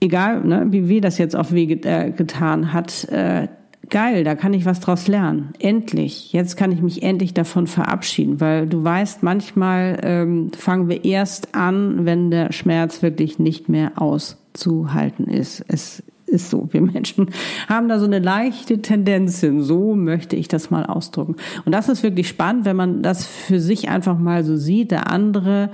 egal, 0.00 0.40
ne, 0.44 0.66
wie 0.70 0.88
weh 0.88 1.00
das 1.00 1.18
jetzt 1.18 1.36
auf 1.36 1.52
weh 1.52 1.64
äh, 1.64 2.10
getan 2.10 2.72
hat, 2.72 3.04
äh, 3.10 3.48
geil, 3.90 4.24
da 4.24 4.34
kann 4.34 4.54
ich 4.54 4.64
was 4.64 4.80
draus 4.80 5.08
lernen. 5.08 5.52
Endlich, 5.58 6.32
jetzt 6.32 6.56
kann 6.56 6.72
ich 6.72 6.80
mich 6.80 7.02
endlich 7.02 7.34
davon 7.34 7.66
verabschieden, 7.66 8.40
weil 8.40 8.66
du 8.66 8.82
weißt, 8.82 9.22
manchmal 9.22 9.98
ähm, 10.02 10.50
fangen 10.56 10.88
wir 10.88 11.04
erst 11.04 11.54
an, 11.54 12.06
wenn 12.06 12.30
der 12.30 12.52
Schmerz 12.52 13.02
wirklich 13.02 13.38
nicht 13.38 13.68
mehr 13.68 13.92
auszuhalten 14.00 15.26
ist. 15.26 15.64
Es 15.68 16.02
ist 16.30 16.50
so. 16.50 16.68
Wir 16.70 16.80
Menschen 16.80 17.30
haben 17.68 17.88
da 17.88 17.98
so 17.98 18.06
eine 18.06 18.18
leichte 18.18 18.80
Tendenz 18.80 19.40
hin. 19.40 19.62
So 19.62 19.94
möchte 19.94 20.36
ich 20.36 20.48
das 20.48 20.70
mal 20.70 20.86
ausdrücken. 20.86 21.36
Und 21.64 21.72
das 21.72 21.88
ist 21.88 22.02
wirklich 22.02 22.28
spannend, 22.28 22.64
wenn 22.64 22.76
man 22.76 23.02
das 23.02 23.26
für 23.26 23.60
sich 23.60 23.88
einfach 23.88 24.18
mal 24.18 24.44
so 24.44 24.56
sieht. 24.56 24.90
Der 24.90 25.10
andere, 25.10 25.70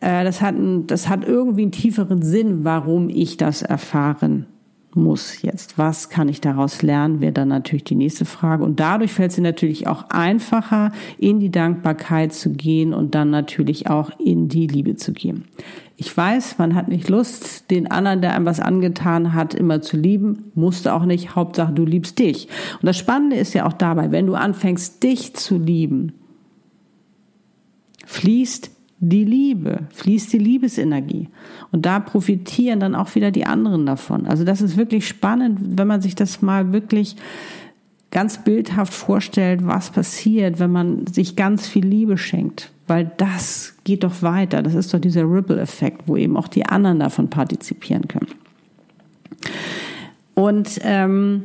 äh, 0.00 0.24
das 0.24 0.40
hat, 0.40 0.54
das 0.86 1.08
hat 1.08 1.26
irgendwie 1.26 1.62
einen 1.62 1.72
tieferen 1.72 2.22
Sinn, 2.22 2.64
warum 2.64 3.08
ich 3.08 3.36
das 3.36 3.62
erfahren 3.62 4.46
muss 4.94 5.42
jetzt. 5.42 5.78
Was 5.78 6.08
kann 6.08 6.28
ich 6.28 6.40
daraus 6.40 6.82
lernen, 6.82 7.20
wäre 7.20 7.32
dann 7.32 7.48
natürlich 7.48 7.84
die 7.84 7.94
nächste 7.94 8.24
Frage. 8.24 8.64
Und 8.64 8.80
dadurch 8.80 9.12
fällt 9.12 9.30
es 9.30 9.36
dir 9.36 9.42
natürlich 9.42 9.86
auch 9.86 10.10
einfacher, 10.10 10.92
in 11.18 11.40
die 11.40 11.50
Dankbarkeit 11.50 12.32
zu 12.32 12.50
gehen 12.50 12.92
und 12.92 13.14
dann 13.14 13.30
natürlich 13.30 13.88
auch 13.88 14.10
in 14.18 14.48
die 14.48 14.66
Liebe 14.66 14.96
zu 14.96 15.12
gehen. 15.12 15.44
Ich 16.00 16.16
weiß, 16.16 16.58
man 16.58 16.76
hat 16.76 16.86
nicht 16.86 17.08
Lust, 17.08 17.72
den 17.72 17.90
anderen, 17.90 18.20
der 18.20 18.32
einem 18.32 18.46
was 18.46 18.60
angetan 18.60 19.34
hat, 19.34 19.52
immer 19.52 19.82
zu 19.82 19.96
lieben. 19.96 20.52
Musste 20.54 20.94
auch 20.94 21.04
nicht. 21.04 21.34
Hauptsache, 21.34 21.72
du 21.72 21.84
liebst 21.84 22.20
dich. 22.20 22.46
Und 22.74 22.86
das 22.86 22.96
Spannende 22.96 23.34
ist 23.34 23.52
ja 23.52 23.66
auch 23.66 23.72
dabei, 23.72 24.12
wenn 24.12 24.28
du 24.28 24.36
anfängst, 24.36 25.02
dich 25.02 25.34
zu 25.34 25.58
lieben, 25.58 26.12
fließt 28.06 28.70
die 29.00 29.24
Liebe, 29.24 29.88
fließt 29.90 30.32
die 30.32 30.38
Liebesenergie. 30.38 31.30
Und 31.72 31.84
da 31.84 31.98
profitieren 31.98 32.78
dann 32.78 32.94
auch 32.94 33.16
wieder 33.16 33.32
die 33.32 33.46
anderen 33.46 33.84
davon. 33.84 34.28
Also 34.28 34.44
das 34.44 34.60
ist 34.60 34.76
wirklich 34.76 35.08
spannend, 35.08 35.58
wenn 35.78 35.88
man 35.88 36.00
sich 36.00 36.14
das 36.14 36.42
mal 36.42 36.72
wirklich 36.72 37.16
ganz 38.12 38.44
bildhaft 38.44 38.94
vorstellt, 38.94 39.66
was 39.66 39.90
passiert, 39.90 40.60
wenn 40.60 40.70
man 40.70 41.08
sich 41.08 41.34
ganz 41.34 41.66
viel 41.66 41.84
Liebe 41.84 42.18
schenkt. 42.18 42.70
Weil 42.88 43.12
das 43.16 43.74
geht 43.84 44.02
doch 44.02 44.22
weiter. 44.22 44.62
Das 44.62 44.74
ist 44.74 44.92
doch 44.92 44.98
dieser 44.98 45.22
Ripple-Effekt, 45.22 46.02
wo 46.06 46.16
eben 46.16 46.36
auch 46.36 46.48
die 46.48 46.66
anderen 46.66 46.98
davon 46.98 47.30
partizipieren 47.30 48.08
können. 48.08 48.28
Und 50.34 50.80
ähm, 50.82 51.44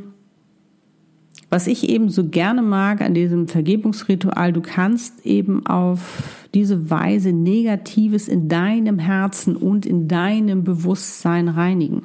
was 1.50 1.68
ich 1.68 1.88
eben 1.88 2.10
so 2.10 2.30
gerne 2.30 2.64
mag 2.64 3.02
an 3.02 3.14
diesem 3.14 3.48
Vergebungsritual, 3.48 4.54
du 4.54 4.62
kannst 4.62 5.26
eben 5.26 5.68
auf 5.68 6.48
diese 6.54 6.90
Weise 6.90 7.32
Negatives 7.32 8.28
in 8.28 8.50
deinem 8.50 8.98
Herzen 8.98 9.56
und 9.56 9.86
in 9.86 10.08
deinem 10.08 10.64
Bewusstsein 10.64 11.50
reinigen. 11.50 12.04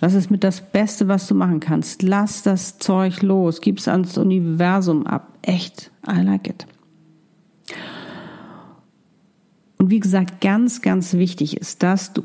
Das 0.00 0.14
ist 0.14 0.30
mit 0.30 0.44
das 0.44 0.60
Beste, 0.60 1.08
was 1.08 1.26
du 1.26 1.34
machen 1.34 1.60
kannst. 1.60 2.02
Lass 2.02 2.42
das 2.42 2.78
Zeug 2.78 3.22
los, 3.22 3.60
gib's 3.60 3.88
ans 3.88 4.18
Universum 4.18 5.06
ab. 5.06 5.32
Echt, 5.42 5.90
I 6.08 6.22
like 6.22 6.48
it. 6.48 6.66
Und 9.78 9.90
wie 9.90 10.00
gesagt, 10.00 10.40
ganz, 10.40 10.82
ganz 10.82 11.14
wichtig 11.14 11.56
ist, 11.56 11.82
dass 11.82 12.12
du 12.12 12.24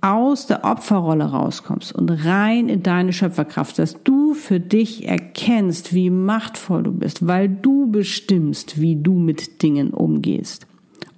aus 0.00 0.46
der 0.46 0.64
Opferrolle 0.64 1.24
rauskommst 1.24 1.92
und 1.94 2.10
rein 2.10 2.68
in 2.68 2.82
deine 2.82 3.12
Schöpferkraft, 3.12 3.78
dass 3.78 4.02
du 4.02 4.32
für 4.32 4.58
dich 4.58 5.06
erkennst, 5.06 5.92
wie 5.92 6.08
machtvoll 6.08 6.82
du 6.84 6.92
bist, 6.92 7.26
weil 7.26 7.48
du 7.48 7.90
bestimmst, 7.90 8.80
wie 8.80 8.96
du 8.96 9.12
mit 9.12 9.62
Dingen 9.62 9.90
umgehst. 9.90 10.66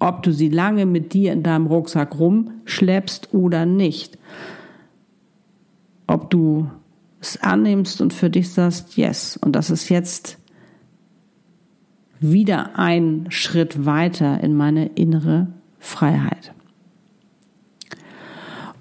Ob 0.00 0.25
du 0.25 0.33
sie 0.33 0.49
lange 0.49 0.85
mit 0.85 1.12
dir 1.12 1.33
in 1.33 1.45
deinem 1.45 1.66
Rucksack 1.66 2.19
rumschleppst 2.19 3.33
oder 3.33 3.66
nicht. 3.66 4.19
Ob 6.09 6.28
du 6.31 6.69
es 7.21 7.40
annimmst 7.40 8.00
und 8.00 8.12
für 8.12 8.31
dich 8.31 8.50
sagst, 8.50 8.97
yes, 8.97 9.37
und 9.37 9.54
das 9.54 9.71
ist 9.71 9.88
jetzt 9.90 10.38
wieder 12.23 12.79
ein 12.79 13.26
Schritt 13.29 13.85
weiter 13.85 14.43
in 14.43 14.55
meine 14.55 14.87
innere 14.87 15.49
Freiheit. 15.79 16.52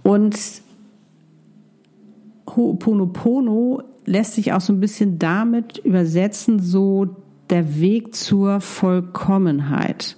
Und 0.04 0.38
Ho'oponopono 2.48 3.84
lässt 4.06 4.34
sich 4.34 4.54
auch 4.54 4.62
so 4.62 4.74
ein 4.74 4.80
bisschen 4.80 5.20
damit 5.20 5.78
übersetzen, 5.80 6.60
so 6.60 7.16
der 7.50 7.80
Weg 7.80 8.16
zur 8.16 8.62
Vollkommenheit. 8.62 10.18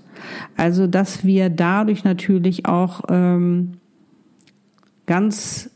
Also, 0.55 0.87
dass 0.87 1.25
wir 1.25 1.49
dadurch 1.49 2.03
natürlich 2.03 2.65
auch 2.65 3.01
ähm, 3.09 3.73
ganz, 5.05 5.69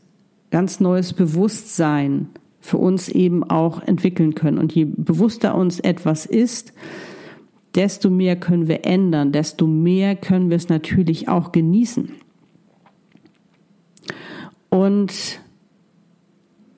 ganz 0.50 0.80
neues 0.80 1.12
Bewusstsein 1.12 2.28
für 2.60 2.78
uns 2.78 3.08
eben 3.08 3.44
auch 3.44 3.82
entwickeln 3.82 4.34
können. 4.34 4.58
Und 4.58 4.74
je 4.74 4.84
bewusster 4.84 5.54
uns 5.54 5.80
etwas 5.80 6.26
ist, 6.26 6.72
desto 7.78 8.10
mehr 8.10 8.34
können 8.34 8.66
wir 8.66 8.84
ändern, 8.84 9.30
desto 9.30 9.68
mehr 9.68 10.16
können 10.16 10.50
wir 10.50 10.56
es 10.56 10.68
natürlich 10.68 11.28
auch 11.28 11.52
genießen. 11.52 12.10
Und 14.68 15.40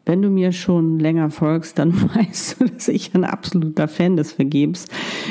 wenn 0.05 0.21
du 0.21 0.29
mir 0.29 0.53
schon 0.53 0.99
länger 0.99 1.31
folgst, 1.31 1.79
dann 1.79 1.95
weißt 2.15 2.61
du, 2.61 2.67
dass 2.67 2.89
ich 2.89 3.15
ein 3.15 3.25
absoluter 3.25 3.89
Fan 3.89 4.17
des 4.17 4.33
Vergebens 4.33 4.89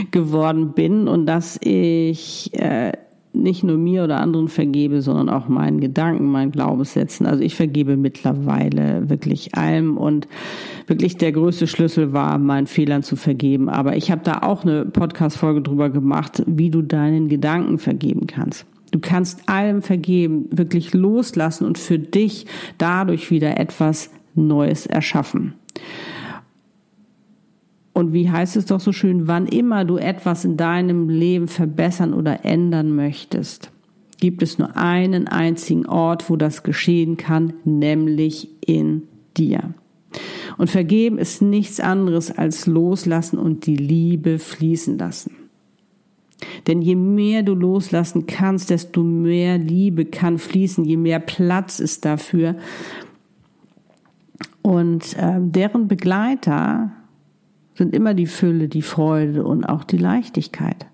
geworden 0.10 0.74
bin 0.74 1.08
und 1.08 1.28
dass 1.28 1.60
ich 1.62 2.52
äh, 2.60 2.94
nicht 3.34 3.64
nur 3.64 3.78
mir 3.78 4.04
oder 4.04 4.20
anderen 4.20 4.48
vergebe, 4.48 5.02
sondern 5.02 5.30
auch 5.30 5.48
meinen 5.48 5.80
Gedanken, 5.80 6.26
meinen 6.32 6.52
Glaubenssätzen. 6.52 7.26
Also 7.26 7.44
ich 7.44 7.56
vergebe 7.56 7.96
mittlerweile 7.96 9.10
wirklich 9.10 9.56
allem 9.56 9.98
und 9.98 10.28
wirklich 10.88 11.18
der 11.18 11.32
größte 11.32 11.68
Schlüssel 11.68 12.12
war, 12.12 12.38
meinen 12.40 12.68
Fehlern 12.68 13.04
zu 13.04 13.16
vergeben. 13.16 13.70
Aber 13.70 13.96
ich 13.96 14.12
habe 14.12 14.22
da 14.24 14.40
auch 14.40 14.64
eine 14.64 14.86
Podcast-Folge 14.86 15.62
drüber 15.62 15.90
gemacht, 15.90 16.44
wie 16.48 16.72
du 16.72 16.82
deinen 16.82 17.28
Gedanken 17.28 17.78
vergeben 17.78 18.26
kannst. 18.26 18.66
Du 18.92 19.00
kannst 19.00 19.48
allem 19.48 19.84
vergeben, 19.84 20.48
wirklich 20.52 20.94
loslassen 20.94 21.66
und 21.66 21.78
für 21.78 22.00
dich 22.00 22.48
dadurch 22.80 23.30
wieder 23.30 23.60
etwas 23.60 24.10
Neues 24.34 24.88
erschaffen. 24.88 25.54
Und 28.00 28.14
wie 28.14 28.32
heißt 28.32 28.56
es 28.56 28.66
doch 28.66 28.80
so 28.80 28.94
schön, 28.94 29.28
wann 29.28 29.46
immer 29.46 29.84
du 29.84 29.98
etwas 29.98 30.46
in 30.46 30.56
deinem 30.56 31.10
Leben 31.10 31.50
verbessern 31.50 32.14
oder 32.14 32.46
ändern 32.46 32.96
möchtest, 32.96 33.72
gibt 34.22 34.42
es 34.42 34.58
nur 34.58 34.78
einen 34.78 35.28
einzigen 35.28 35.86
Ort, 35.86 36.30
wo 36.30 36.38
das 36.38 36.64
geschehen 36.64 37.18
kann, 37.18 37.54
nämlich 37.66 38.48
in 38.66 39.04
dir. 39.36 39.74
Und 40.58 40.70
vergeben 40.70 41.18
ist 41.18 41.42
nichts 41.42 41.82
anderes 41.82 42.32
als 42.32 42.68
loslassen 42.68 43.38
und 43.38 43.66
die 43.66 43.76
Liebe 43.76 44.40
fließen 44.40 44.98
lassen. 44.98 45.36
Denn 46.68 46.82
je 46.82 46.96
mehr 46.96 47.44
du 47.44 47.54
loslassen 47.54 48.28
kannst, 48.28 48.70
desto 48.70 49.04
mehr 49.04 49.58
Liebe 49.58 50.06
kann 50.06 50.38
fließen, 50.38 50.86
je 50.86 50.96
mehr 50.96 51.20
Platz 51.20 51.82
ist 51.82 52.06
dafür. 52.06 52.56
Und 54.62 55.18
äh, 55.18 55.40
deren 55.42 55.90
Begleiter 55.90 56.94
sind 57.80 57.96
immer 57.96 58.14
die 58.14 58.28
Fülle, 58.28 58.68
die 58.68 58.82
Freude 58.82 59.44
und 59.44 59.64
auch 59.64 59.84
die 59.84 59.98
Leichtigkeit. 59.98 60.86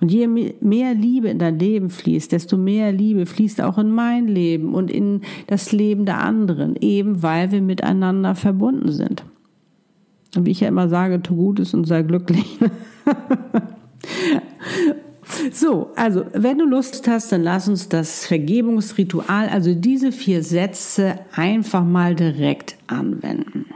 Und 0.00 0.12
je 0.12 0.26
mehr 0.26 0.94
Liebe 0.94 1.28
in 1.28 1.38
dein 1.38 1.58
Leben 1.58 1.90
fließt, 1.90 2.32
desto 2.32 2.56
mehr 2.56 2.92
Liebe 2.92 3.24
fließt 3.24 3.62
auch 3.62 3.78
in 3.78 3.90
mein 3.90 4.26
Leben 4.26 4.74
und 4.74 4.90
in 4.90 5.22
das 5.46 5.72
Leben 5.72 6.04
der 6.04 6.18
anderen, 6.18 6.76
eben 6.80 7.22
weil 7.22 7.50
wir 7.52 7.62
miteinander 7.62 8.34
verbunden 8.34 8.92
sind. 8.92 9.24
Und 10.36 10.46
wie 10.46 10.50
ich 10.50 10.60
ja 10.60 10.68
immer 10.68 10.88
sage, 10.88 11.22
tu 11.22 11.36
Gutes 11.36 11.72
und 11.72 11.86
sei 11.86 12.02
glücklich. 12.02 12.58
So, 15.52 15.90
also 15.96 16.24
wenn 16.32 16.58
du 16.58 16.66
Lust 16.66 17.08
hast, 17.08 17.32
dann 17.32 17.42
lass 17.42 17.68
uns 17.68 17.88
das 17.88 18.26
Vergebungsritual, 18.26 19.48
also 19.48 19.74
diese 19.74 20.12
vier 20.12 20.42
Sätze, 20.42 21.18
einfach 21.34 21.84
mal 21.84 22.14
direkt 22.14 22.76
anwenden. 22.86 23.66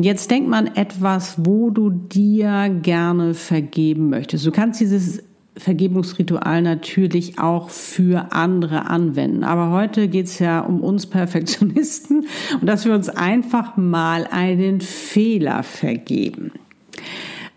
Und 0.00 0.04
jetzt 0.04 0.30
denk 0.30 0.48
mal 0.48 0.66
an 0.66 0.76
etwas, 0.76 1.44
wo 1.44 1.68
du 1.68 1.90
dir 1.90 2.70
gerne 2.80 3.34
vergeben 3.34 4.08
möchtest. 4.08 4.46
Du 4.46 4.50
kannst 4.50 4.80
dieses 4.80 5.22
Vergebungsritual 5.58 6.62
natürlich 6.62 7.38
auch 7.38 7.68
für 7.68 8.32
andere 8.32 8.86
anwenden. 8.86 9.44
Aber 9.44 9.72
heute 9.72 10.08
geht 10.08 10.24
es 10.24 10.38
ja 10.38 10.60
um 10.60 10.80
uns 10.80 11.04
Perfektionisten 11.04 12.24
und 12.58 12.66
dass 12.66 12.86
wir 12.86 12.94
uns 12.94 13.10
einfach 13.10 13.76
mal 13.76 14.26
einen 14.30 14.80
Fehler 14.80 15.62
vergeben. 15.62 16.52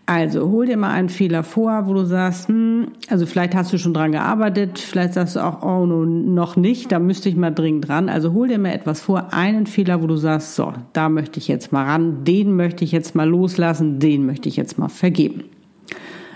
Also 0.05 0.49
hol 0.51 0.65
dir 0.65 0.75
mal 0.75 0.91
einen 0.91 1.07
Fehler 1.07 1.43
vor, 1.43 1.87
wo 1.87 1.93
du 1.93 2.03
sagst, 2.03 2.49
hm, 2.49 2.89
also 3.09 3.25
vielleicht 3.25 3.55
hast 3.55 3.71
du 3.71 3.77
schon 3.77 3.93
dran 3.93 4.11
gearbeitet, 4.11 4.77
vielleicht 4.79 5.13
sagst 5.13 5.37
du 5.37 5.39
auch, 5.39 5.63
oh, 5.63 5.85
no, 5.85 6.03
noch 6.03 6.57
nicht, 6.57 6.91
da 6.91 6.99
müsste 6.99 7.29
ich 7.29 7.37
mal 7.37 7.51
dringend 7.51 7.87
dran. 7.87 8.09
Also 8.09 8.33
hol 8.33 8.49
dir 8.49 8.59
mal 8.59 8.73
etwas 8.73 8.99
vor, 8.99 9.33
einen 9.33 9.65
Fehler, 9.65 10.01
wo 10.01 10.07
du 10.07 10.17
sagst, 10.17 10.55
so, 10.55 10.73
da 10.91 11.07
möchte 11.07 11.39
ich 11.39 11.47
jetzt 11.47 11.71
mal 11.71 11.85
ran, 11.85 12.25
den 12.25 12.55
möchte 12.57 12.83
ich 12.83 12.91
jetzt 12.91 13.15
mal 13.15 13.29
loslassen, 13.29 13.99
den 13.99 14.25
möchte 14.25 14.49
ich 14.49 14.57
jetzt 14.57 14.77
mal 14.77 14.89
vergeben. 14.89 15.45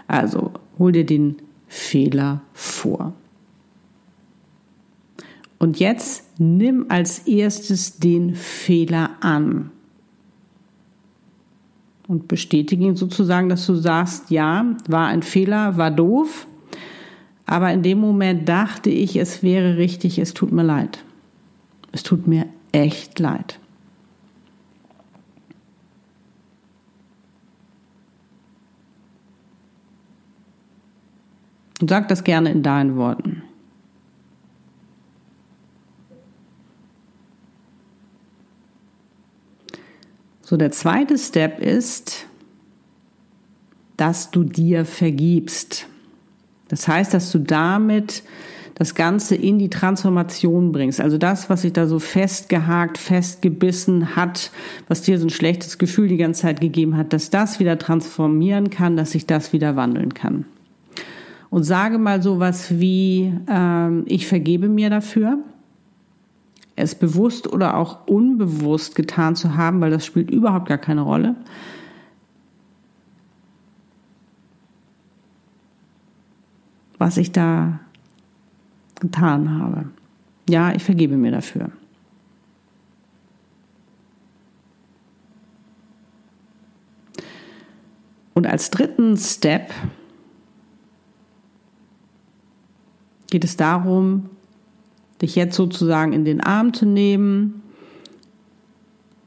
Also 0.08 0.52
hol 0.80 0.94
dir 0.94 1.06
den 1.06 1.36
Fehler 1.68 2.42
vor. 2.54 3.14
Und 5.60 5.80
jetzt 5.80 6.40
nimm 6.40 6.86
als 6.88 7.20
erstes 7.28 7.98
den 8.00 8.36
Fehler 8.36 9.10
an 9.20 9.72
und 12.08 12.28
bestätigen 12.28 12.96
sozusagen, 12.96 13.50
dass 13.50 13.66
du 13.66 13.76
sagst, 13.76 14.32
ja, 14.32 14.66
war 14.88 15.08
ein 15.08 15.24
Fehler, 15.24 15.78
war 15.78 15.92
doof, 15.92 16.48
aber 17.46 17.72
in 17.72 17.84
dem 17.84 18.00
Moment 18.00 18.48
dachte 18.48 18.90
ich, 18.90 19.16
es 19.16 19.44
wäre 19.44 19.78
richtig, 19.78 20.20
es 20.20 20.34
tut 20.34 20.52
mir 20.52 20.64
leid. 20.64 21.04
Es 21.92 22.04
tut 22.04 22.28
mir 22.28 22.46
echt 22.72 23.20
leid. 23.20 23.60
Und 31.80 31.90
sag 31.90 32.08
das 32.08 32.24
gerne 32.24 32.52
in 32.52 32.64
deinen 32.64 32.96
Worten. 32.98 33.44
So, 40.50 40.56
der 40.56 40.72
zweite 40.72 41.18
Step 41.18 41.60
ist, 41.60 42.26
dass 43.98 44.32
du 44.32 44.46
dir 44.46 44.86
vergibst. 44.86 45.88
Das 46.70 46.88
heißt, 46.88 47.14
dass 47.14 47.34
du 47.34 47.40
damit 47.40 48.24
das 48.74 48.96
Ganze 48.96 49.36
in 49.36 49.60
die 49.60 49.70
Transformation 49.70 50.72
bringst. 50.72 51.02
Also 51.02 51.18
das, 51.18 51.50
was 51.50 51.64
sich 51.64 51.74
da 51.74 51.86
so 51.86 52.00
festgehakt, 52.00 52.98
festgebissen 52.98 54.16
hat, 54.16 54.52
was 54.88 55.02
dir 55.02 55.20
so 55.20 55.26
ein 55.28 55.32
schlechtes 55.32 55.80
Gefühl 55.80 56.08
die 56.08 56.16
ganze 56.16 56.44
Zeit 56.44 56.62
gegeben 56.62 56.96
hat, 56.96 57.12
dass 57.12 57.30
das 57.30 57.60
wieder 57.60 57.78
transformieren 57.78 58.70
kann, 58.70 58.96
dass 58.96 59.12
sich 59.12 59.26
das 59.26 59.52
wieder 59.52 59.76
wandeln 59.76 60.14
kann. 60.14 60.46
Und 61.50 61.66
sage 61.66 61.98
mal 61.98 62.22
sowas 62.22 62.80
wie, 62.80 63.34
ähm, 63.50 64.06
ich 64.06 64.28
vergebe 64.28 64.70
mir 64.70 64.90
dafür 64.90 65.40
es 66.78 66.94
bewusst 66.94 67.52
oder 67.52 67.76
auch 67.76 68.08
unbewusst 68.08 68.96
getan 68.96 69.36
zu 69.36 69.58
haben, 69.58 69.82
weil 69.82 69.90
das 69.90 70.06
spielt 70.06 70.30
überhaupt 70.30 70.68
gar 70.68 70.78
keine 70.78 71.02
Rolle. 71.02 71.36
Was 77.00 77.18
ich 77.18 77.32
da 77.32 77.80
getan 79.00 79.60
habe. 79.60 79.86
Ja, 80.48 80.72
ich 80.74 80.84
vergebe 80.84 81.18
mir 81.18 81.32
dafür. 81.32 81.72
Und 88.36 88.46
als 88.46 88.70
dritten 88.70 89.18
Step 89.18 89.74
geht 93.32 93.44
es 93.44 93.58
darum, 93.58 94.30
dich 95.22 95.36
jetzt 95.36 95.56
sozusagen 95.56 96.14
in 96.14 96.26
den 96.26 96.42
Arm 96.42 96.74
zu 96.74 96.86
nehmen, 96.86 97.62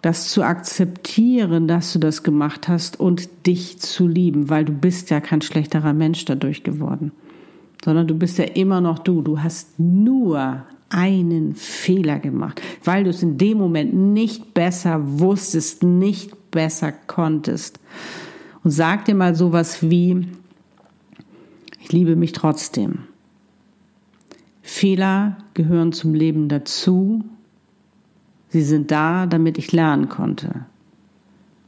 das 0.03 0.29
zu 0.29 0.43
akzeptieren, 0.43 1.69
dass 1.69 1.93
du 1.93 1.99
das 1.99 2.23
gemacht 2.23 2.69
hast 2.69 2.99
und 2.99 3.29
dich 3.47 3.79
zu 3.79 4.09
lieben, 4.09 4.49
weil 4.49 4.65
du 4.65 4.73
bist 4.73 5.11
ja 5.11 5.21
kein 5.21 5.43
schlechterer 5.43 5.93
Mensch 5.93 6.25
dadurch 6.25 6.63
geworden, 6.63 7.13
sondern 7.85 8.07
du 8.07 8.15
bist 8.15 8.39
ja 8.39 8.45
immer 8.45 8.81
noch 8.81 8.99
du. 8.99 9.21
Du 9.21 9.43
hast 9.43 9.79
nur 9.79 10.63
einen 10.89 11.55
Fehler 11.55 12.19
gemacht, 12.19 12.63
weil 12.85 13.05
du 13.05 13.11
es 13.11 13.23
in 13.23 13.37
dem 13.37 13.59
Moment 13.59 13.95
nicht 13.95 14.55
besser 14.55 15.01
wusstest, 15.21 15.83
nicht 15.83 16.51
besser 16.51 16.93
konntest. 16.93 17.79
Und 18.65 18.71
sag 18.71 19.05
dir 19.05 19.15
mal 19.15 19.35
sowas 19.35 19.83
wie, 19.83 20.27
ich 21.81 21.93
liebe 21.93 22.17
mich 22.17 22.33
trotzdem. 22.33 23.10
Fehler 24.71 25.37
gehören 25.55 25.93
zum 25.93 26.15
Leben 26.15 26.49
dazu. 26.49 27.25
Sie 28.51 28.63
sind 28.63 28.93
da, 28.93 29.27
damit 29.27 29.59
ich 29.59 29.73
lernen 29.73 30.09
konnte. 30.09 30.65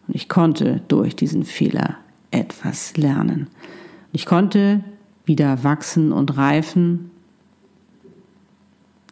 Und 0.07 0.15
ich 0.15 0.29
konnte 0.29 0.81
durch 0.87 1.17
diesen 1.17 1.45
Fehler 1.45 1.97
etwas 2.31 2.97
lernen. 2.97 3.49
Ich 4.13 4.25
konnte 4.25 4.85
wieder 5.25 5.65
wachsen 5.65 6.13
und 6.13 6.37
reifen, 6.37 7.11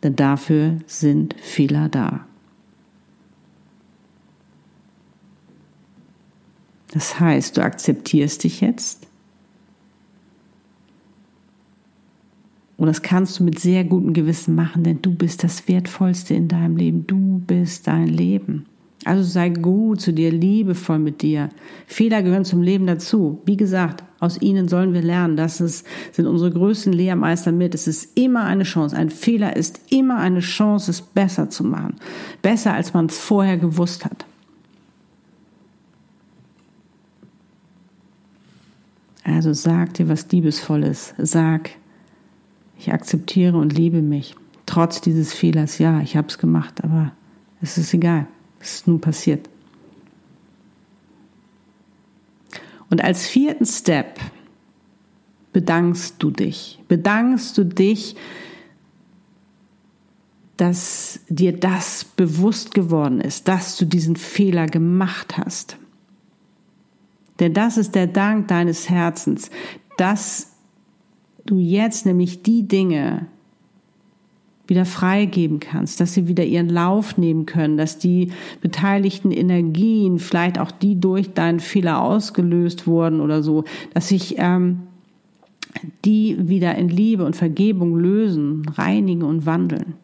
denn 0.05 0.15
dafür 0.15 0.77
sind 0.87 1.35
Fehler 1.35 1.89
da. 1.89 2.25
Das 6.93 7.19
heißt, 7.19 7.57
du 7.57 7.63
akzeptierst 7.63 8.45
dich 8.45 8.61
jetzt 8.61 9.10
Und 12.81 12.87
das 12.87 13.03
kannst 13.03 13.39
du 13.39 13.45
mit 13.45 13.59
sehr 13.59 13.85
gutem 13.85 14.15
Gewissen 14.15 14.55
machen, 14.55 14.85
denn 14.85 15.03
du 15.03 15.15
bist 15.15 15.45
das 15.45 15.69
Wertvollste 15.69 16.33
in 16.33 16.49
deinem 16.49 16.79
Leben. 16.79 17.07
Du 17.07 17.43
bist 17.47 17.87
dein 17.87 18.07
Leben. 18.07 18.65
Also 19.05 19.23
sei 19.23 19.51
gut 19.51 20.01
zu 20.01 20.15
dir, 20.15 20.33
liebevoll 20.33 20.99
mit 20.99 21.21
dir. 21.21 21.51
Fehler 21.87 22.23
gehören 22.23 22.47
zum 22.47 22.63
Leben 22.63 22.87
dazu. 22.87 23.43
Wie 23.45 23.59
gesagt, 23.59 24.03
aus 24.19 24.41
ihnen 24.41 24.67
sollen 24.67 24.95
wir 24.95 25.03
lernen. 25.03 25.37
Das 25.37 25.61
ist, 25.61 25.87
sind 26.13 26.27
unsere 26.27 26.51
größten 26.51 26.95
Lehrmeister 26.95 27.53
mit. 27.53 27.75
Es 27.75 27.87
ist 27.87 28.17
immer 28.19 28.45
eine 28.45 28.65
Chance. 28.65 28.97
Ein 28.97 29.11
Fehler 29.11 29.57
ist 29.57 29.93
immer 29.93 30.17
eine 30.17 30.41
Chance, 30.41 30.91
es 30.91 31.03
besser 31.03 31.51
zu 31.51 31.65
machen. 31.65 31.97
Besser, 32.41 32.73
als 32.73 32.95
man 32.95 33.07
es 33.07 33.19
vorher 33.19 33.59
gewusst 33.59 34.07
hat. 34.07 34.25
Also 39.23 39.53
sag 39.53 39.93
dir 39.93 40.09
was 40.09 40.31
Liebesvolles. 40.33 41.13
Sag, 41.19 41.73
ich 42.81 42.93
akzeptiere 42.93 43.57
und 43.57 43.73
liebe 43.73 44.03
mich. 44.03 44.35
Trotz 44.67 45.01
dieses 45.01 45.33
Fehlers, 45.33 45.79
ja, 45.79 46.01
ich 46.01 46.17
habe 46.17 46.29
es 46.29 46.39
gemacht, 46.39 46.83
aber 46.83 47.13
es 47.61 47.79
ist 47.79 47.93
egal. 47.93 48.27
Es 48.61 48.77
ist 48.77 48.89
nun 48.89 49.01
passiert. 49.01 49.49
Und 52.89 53.03
als 53.03 53.27
vierten 53.27 53.67
Step 53.67 54.19
bedankst 55.53 56.17
du 56.19 56.31
dich. 56.31 56.81
Bedankst 56.89 57.57
du 57.57 57.65
dich, 57.65 58.17
dass 60.57 61.21
dir 61.29 61.59
das 61.59 62.05
bewusst 62.05 62.75
geworden 62.75 63.21
ist, 63.21 63.49
dass 63.49 63.77
du 63.77 63.87
diesen 63.87 64.17
Fehler 64.17 64.67
gemacht 64.67 65.39
hast. 65.39 65.77
Denn 67.39 67.55
das 67.55 67.79
ist 67.79 67.95
der 67.95 68.07
Dank 68.07 68.49
deines 68.49 68.91
Herzens, 68.91 69.51
dass 69.97 70.50
du 71.51 71.59
jetzt 71.59 72.07
nämlich 72.07 72.43
die 72.43 72.67
Dinge 72.67 73.27
wieder 74.71 74.85
freigeben 74.85 75.59
kannst, 75.59 76.01
dass 76.01 76.15
sie 76.15 76.29
wieder 76.29 76.45
ihren 76.45 76.69
Lauf 76.69 77.19
nehmen 77.19 77.45
können, 77.45 77.77
dass 77.77 77.99
die 77.99 78.31
beteiligten 78.61 79.33
Energien, 79.33 80.21
vielleicht 80.21 80.61
auch 80.61 80.71
die 80.71 80.99
durch 80.99 81.35
deinen 81.35 81.59
Fehler 81.59 82.01
ausgelöst 82.01 82.87
wurden 82.87 83.21
oder 83.21 83.43
so, 83.43 83.65
dass 83.95 84.09
sich 84.09 84.37
ähm, 84.39 84.83
die 86.05 86.37
wieder 86.49 86.77
in 86.77 86.89
Liebe 86.89 87.25
und 87.25 87.35
Vergebung 87.35 87.97
lösen, 87.97 88.63
reinigen 88.77 89.25
und 89.25 89.45
wandeln. 89.45 89.95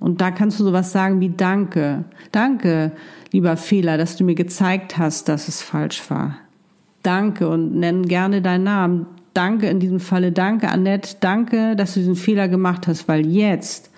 Und 0.00 0.20
da 0.20 0.32
kannst 0.32 0.58
du 0.58 0.64
sowas 0.64 0.90
sagen 0.90 1.20
wie 1.20 1.28
Danke. 1.28 2.04
Danke, 2.32 2.92
lieber 3.32 3.56
Fehler, 3.56 3.98
dass 3.98 4.16
du 4.16 4.24
mir 4.24 4.34
gezeigt 4.34 4.98
hast, 4.98 5.28
dass 5.28 5.46
es 5.46 5.62
falsch 5.62 6.10
war. 6.10 6.38
Danke 7.02 7.48
und 7.48 7.76
nenn 7.76 8.06
gerne 8.06 8.42
deinen 8.42 8.64
Namen. 8.64 9.06
Danke 9.34 9.68
in 9.68 9.80
diesem 9.80 10.00
Falle. 10.00 10.32
Danke, 10.32 10.68
Annette. 10.68 11.16
Danke, 11.20 11.76
dass 11.76 11.94
du 11.94 12.00
diesen 12.00 12.16
Fehler 12.16 12.48
gemacht 12.48 12.86
hast, 12.86 13.06
weil 13.08 13.26
jetzt 13.26 13.90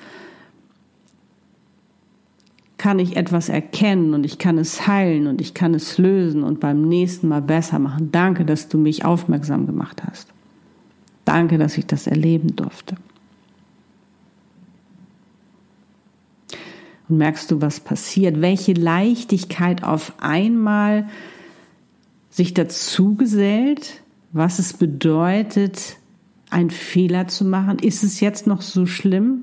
kann 2.83 2.99
ich 2.99 3.16
etwas 3.16 3.49
erkennen 3.49 4.12
und 4.12 4.27
ich 4.27 4.38
kann 4.38 4.59
es 4.59 4.88
heilen 4.88 5.29
und 5.29 5.40
ich 5.40 5.55
kann 5.55 5.73
es 5.73 5.99
lösen 5.99 6.42
und 6.42 6.59
beim 6.59 6.83
nächsten 6.83 7.29
Mal 7.29 7.40
besser 7.40 7.79
machen. 7.79 8.11
Danke, 8.11 8.45
dass 8.45 8.68
du 8.68 8.77
mich 8.77 9.05
aufmerksam 9.05 9.66
gemacht 9.66 10.03
hast. 10.05 10.27
Danke, 11.25 11.59
dass 11.59 11.79
ich 11.79 11.87
das 11.87 12.09
erleben 12.09 12.57
durfte. 12.57 12.97
Und 17.09 17.18
merkst 17.18 17.51
du, 17.53 17.61
was 17.61 17.79
passiert? 17.79 18.40
Welche 18.40 18.73
Leichtigkeit 18.73 19.85
auf 19.85 20.14
einmal 20.21 21.09
sich 22.31 22.53
dazu 22.53 23.14
gesellt, 23.14 24.03
was 24.33 24.59
es 24.59 24.73
bedeutet, 24.73 25.97
einen 26.51 26.71
Fehler 26.71 27.29
zu 27.29 27.45
machen. 27.45 27.79
Ist 27.79 28.03
es 28.03 28.21
jetzt 28.21 28.47
noch 28.47 28.62
so 28.62 28.87
schlimm? 28.87 29.42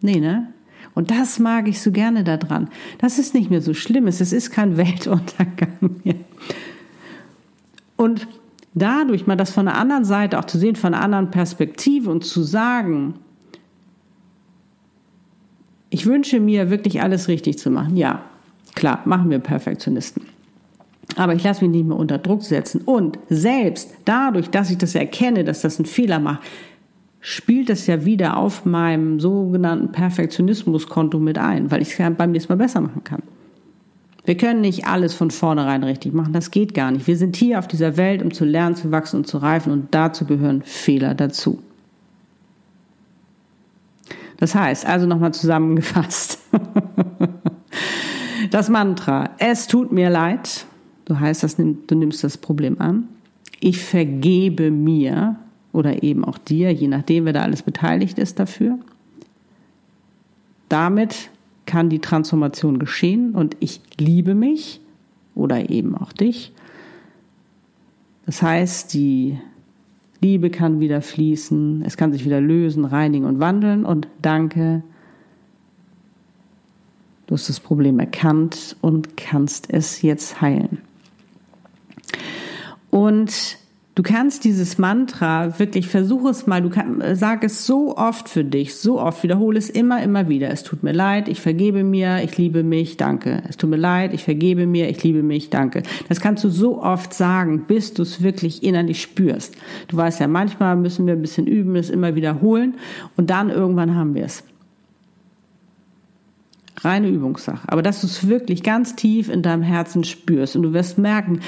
Nee, 0.00 0.20
ne? 0.20 0.52
Und 0.94 1.10
das 1.10 1.38
mag 1.38 1.68
ich 1.68 1.80
so 1.80 1.92
gerne 1.92 2.24
daran. 2.24 2.68
Das 2.98 3.18
ist 3.18 3.34
nicht 3.34 3.50
mehr 3.50 3.60
so 3.60 3.74
schlimm. 3.74 4.06
Es 4.06 4.20
ist 4.20 4.50
kein 4.50 4.76
Weltuntergang 4.76 6.00
mehr. 6.04 6.14
Und 7.96 8.26
dadurch 8.74 9.26
mal 9.26 9.36
das 9.36 9.50
von 9.50 9.66
der 9.66 9.76
anderen 9.76 10.04
Seite 10.04 10.38
auch 10.38 10.44
zu 10.44 10.58
sehen, 10.58 10.76
von 10.76 10.94
einer 10.94 11.02
anderen 11.02 11.30
Perspektive 11.30 12.10
und 12.10 12.24
zu 12.24 12.42
sagen, 12.42 13.14
ich 15.90 16.06
wünsche 16.06 16.40
mir 16.40 16.70
wirklich 16.70 17.02
alles 17.02 17.28
richtig 17.28 17.58
zu 17.58 17.70
machen. 17.70 17.96
Ja, 17.96 18.22
klar, 18.74 19.02
machen 19.04 19.30
wir 19.30 19.38
Perfektionisten. 19.38 20.35
Aber 21.14 21.34
ich 21.34 21.44
lasse 21.44 21.64
mich 21.64 21.70
nicht 21.70 21.86
mehr 21.86 21.96
unter 21.96 22.18
Druck 22.18 22.42
setzen. 22.42 22.80
Und 22.84 23.18
selbst 23.28 23.90
dadurch, 24.04 24.50
dass 24.50 24.70
ich 24.70 24.78
das 24.78 24.94
erkenne, 24.94 25.44
dass 25.44 25.62
das 25.62 25.78
ein 25.78 25.86
Fehler 25.86 26.18
macht, 26.18 26.40
spielt 27.20 27.70
das 27.70 27.86
ja 27.86 28.04
wieder 28.04 28.36
auf 28.36 28.64
meinem 28.64 29.20
sogenannten 29.20 29.92
Perfektionismuskonto 29.92 31.18
mit 31.18 31.38
ein, 31.38 31.70
weil 31.70 31.82
ich 31.82 31.98
es 31.98 32.16
beim 32.16 32.32
nächsten 32.32 32.52
Mal 32.52 32.56
besser 32.56 32.80
machen 32.80 33.02
kann. 33.04 33.22
Wir 34.24 34.36
können 34.36 34.60
nicht 34.60 34.86
alles 34.86 35.14
von 35.14 35.30
vornherein 35.30 35.84
richtig 35.84 36.12
machen, 36.12 36.32
das 36.32 36.50
geht 36.50 36.74
gar 36.74 36.90
nicht. 36.90 37.06
Wir 37.06 37.16
sind 37.16 37.36
hier 37.36 37.60
auf 37.60 37.68
dieser 37.68 37.96
Welt, 37.96 38.22
um 38.22 38.32
zu 38.32 38.44
lernen, 38.44 38.74
zu 38.74 38.90
wachsen 38.90 39.18
und 39.18 39.26
zu 39.26 39.38
reifen 39.38 39.72
und 39.72 39.94
dazu 39.94 40.24
gehören 40.24 40.62
Fehler 40.62 41.14
dazu. 41.14 41.60
Das 44.36 44.54
heißt, 44.54 44.86
also 44.86 45.06
nochmal 45.06 45.32
zusammengefasst. 45.32 46.38
Das 48.50 48.68
Mantra, 48.68 49.30
es 49.38 49.66
tut 49.66 49.92
mir 49.92 50.10
leid, 50.10 50.66
Du 51.06 51.18
heißt, 51.18 51.42
das, 51.42 51.56
du 51.56 51.94
nimmst 51.94 52.22
das 52.22 52.36
Problem 52.36 52.80
an. 52.80 53.08
Ich 53.60 53.78
vergebe 53.78 54.70
mir 54.70 55.36
oder 55.72 56.02
eben 56.02 56.24
auch 56.24 56.36
dir, 56.36 56.72
je 56.72 56.88
nachdem, 56.88 57.24
wer 57.24 57.32
da 57.32 57.42
alles 57.42 57.62
beteiligt 57.62 58.18
ist 58.18 58.38
dafür. 58.38 58.78
Damit 60.68 61.30
kann 61.64 61.88
die 61.88 62.00
Transformation 62.00 62.78
geschehen 62.78 63.34
und 63.34 63.56
ich 63.60 63.80
liebe 63.98 64.34
mich 64.34 64.80
oder 65.34 65.70
eben 65.70 65.96
auch 65.96 66.12
dich. 66.12 66.52
Das 68.24 68.42
heißt, 68.42 68.92
die 68.94 69.38
Liebe 70.20 70.50
kann 70.50 70.80
wieder 70.80 71.02
fließen, 71.02 71.82
es 71.86 71.96
kann 71.96 72.12
sich 72.12 72.24
wieder 72.24 72.40
lösen, 72.40 72.84
reinigen 72.84 73.26
und 73.26 73.38
wandeln 73.38 73.84
und 73.84 74.08
danke, 74.22 74.82
du 77.26 77.34
hast 77.34 77.48
das 77.48 77.60
Problem 77.60 78.00
erkannt 78.00 78.76
und 78.80 79.16
kannst 79.16 79.70
es 79.70 80.02
jetzt 80.02 80.40
heilen. 80.40 80.78
Und 82.90 83.58
du 83.94 84.02
kannst 84.02 84.44
dieses 84.44 84.78
Mantra 84.78 85.58
wirklich, 85.58 85.88
versuch 85.88 86.28
es 86.28 86.46
mal, 86.46 86.62
du 86.62 86.70
kann, 86.70 87.02
sag 87.14 87.42
es 87.42 87.66
so 87.66 87.96
oft 87.96 88.28
für 88.28 88.44
dich, 88.44 88.76
so 88.76 89.00
oft, 89.00 89.22
wiederhole 89.22 89.58
es 89.58 89.70
immer, 89.70 90.02
immer 90.02 90.28
wieder. 90.28 90.50
Es 90.50 90.62
tut 90.62 90.82
mir 90.82 90.92
leid, 90.92 91.28
ich 91.28 91.40
vergebe 91.40 91.82
mir, 91.82 92.22
ich 92.22 92.36
liebe 92.36 92.62
mich, 92.62 92.96
danke. 92.96 93.42
Es 93.48 93.56
tut 93.56 93.70
mir 93.70 93.76
leid, 93.76 94.12
ich 94.14 94.22
vergebe 94.22 94.66
mir, 94.66 94.88
ich 94.88 95.02
liebe 95.02 95.22
mich, 95.22 95.50
danke. 95.50 95.82
Das 96.08 96.20
kannst 96.20 96.44
du 96.44 96.50
so 96.50 96.82
oft 96.82 97.12
sagen, 97.12 97.64
bis 97.66 97.94
du 97.94 98.02
es 98.02 98.22
wirklich 98.22 98.62
innerlich 98.62 99.00
spürst. 99.00 99.56
Du 99.88 99.96
weißt 99.96 100.20
ja, 100.20 100.28
manchmal 100.28 100.76
müssen 100.76 101.06
wir 101.06 101.14
ein 101.14 101.22
bisschen 101.22 101.46
üben, 101.46 101.74
es 101.76 101.90
immer 101.90 102.14
wiederholen 102.14 102.74
und 103.16 103.30
dann 103.30 103.50
irgendwann 103.50 103.94
haben 103.94 104.14
wir 104.14 104.24
es 104.24 104.44
reine 106.78 107.08
Übungssache. 107.08 107.66
Aber 107.68 107.82
dass 107.82 108.02
du 108.02 108.06
es 108.06 108.28
wirklich 108.28 108.62
ganz 108.62 108.96
tief 108.96 109.28
in 109.28 109.42
deinem 109.42 109.62
Herzen 109.62 110.04
spürst 110.04 110.56
und 110.56 110.62
du 110.62 110.72
wirst 110.72 110.98
merken, 110.98 111.40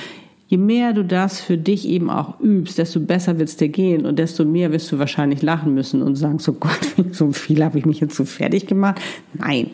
je 0.49 0.57
mehr 0.57 0.95
du 0.95 1.05
das 1.05 1.41
für 1.41 1.57
dich 1.57 1.87
eben 1.87 2.11
auch 2.11 2.41
übst, 2.41 2.79
desto 2.79 3.01
besser 3.01 3.39
wird 3.39 3.51
es 3.51 3.57
dir 3.57 3.69
gehen 3.69 4.07
und 4.07 4.19
desto 4.19 4.45
mehr 4.45 4.73
wirst 4.73 4.91
du 4.91 4.99
wahrscheinlich 4.99 5.43
lachen 5.43 5.75
müssen 5.75 6.03
und 6.03 6.17
sagen, 6.17 6.39
so 6.39 6.55
Gott, 6.55 6.81
so 7.13 7.33
viel 7.33 7.63
habe 7.63 7.79
ich 7.79 7.87
mich 7.87 8.01
jetzt 8.01 8.17
so 8.17 8.25
fertig 8.25 8.67
gemacht. 8.67 9.01
Nein, 9.35 9.71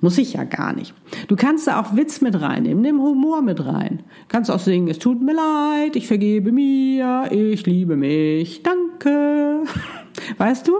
muss 0.00 0.18
ich 0.18 0.34
ja 0.34 0.44
gar 0.44 0.74
nicht. 0.74 0.92
Du 1.28 1.36
kannst 1.36 1.68
da 1.68 1.80
auch 1.80 1.96
Witz 1.96 2.20
mit 2.20 2.40
reinnehmen, 2.40 2.82
nimm 2.82 3.00
Humor 3.00 3.40
mit 3.40 3.64
rein. 3.64 4.00
Kannst 4.28 4.50
auch 4.50 4.58
singen, 4.58 4.88
es 4.88 4.98
tut 4.98 5.22
mir 5.22 5.34
leid, 5.34 5.96
ich 5.96 6.08
vergebe 6.08 6.52
mir, 6.52 7.28
ich 7.30 7.64
liebe 7.64 7.96
mich, 7.96 8.62
danke. 8.62 9.62
Weißt 10.38 10.66
du? 10.68 10.72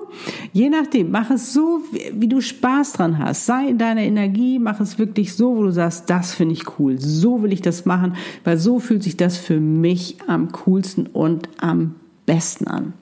Je 0.53 0.69
nachdem, 0.69 1.11
mach 1.11 1.31
es 1.31 1.53
so, 1.53 1.81
wie 2.13 2.29
du 2.29 2.41
Spaß 2.41 2.95
dran 2.95 3.19
hast. 3.19 3.47
Sei 3.47 3.69
in 3.69 3.79
deiner 3.79 4.03
Energie, 4.03 4.59
mach 4.59 4.81
es 4.81 4.99
wirklich 4.99 5.35
so, 5.35 5.57
wo 5.57 5.63
du 5.65 5.71
sagst, 5.71 6.09
das 6.11 6.35
finde 6.35 6.55
ich 6.55 6.79
cool. 6.79 6.99
So 6.99 7.43
will 7.43 7.53
ich 7.53 7.63
das 7.63 7.85
machen, 7.85 8.17
weil 8.45 8.59
so 8.59 8.79
fühlt 8.79 9.03
sich 9.03 9.17
das 9.17 9.37
für 9.37 9.61
mich 9.61 10.17
am 10.27 10.53
coolsten 10.53 11.07
und 11.07 11.49
am 11.59 11.95
besten 12.25 12.67
an. 12.67 12.93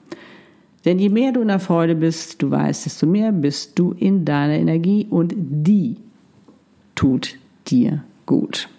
Denn 0.85 0.99
je 0.99 1.09
mehr 1.09 1.31
du 1.31 1.41
in 1.41 1.47
der 1.47 1.59
Freude 1.59 1.95
bist, 1.95 2.41
du 2.41 2.51
weißt, 2.51 2.85
desto 2.85 3.07
mehr 3.07 3.31
bist 3.31 3.77
du 3.79 3.93
in 3.93 4.23
deiner 4.23 4.53
Energie 4.53 5.07
und 5.09 5.33
die 5.35 5.97
tut 6.93 7.37
dir 7.67 8.03
gut. 8.27 8.69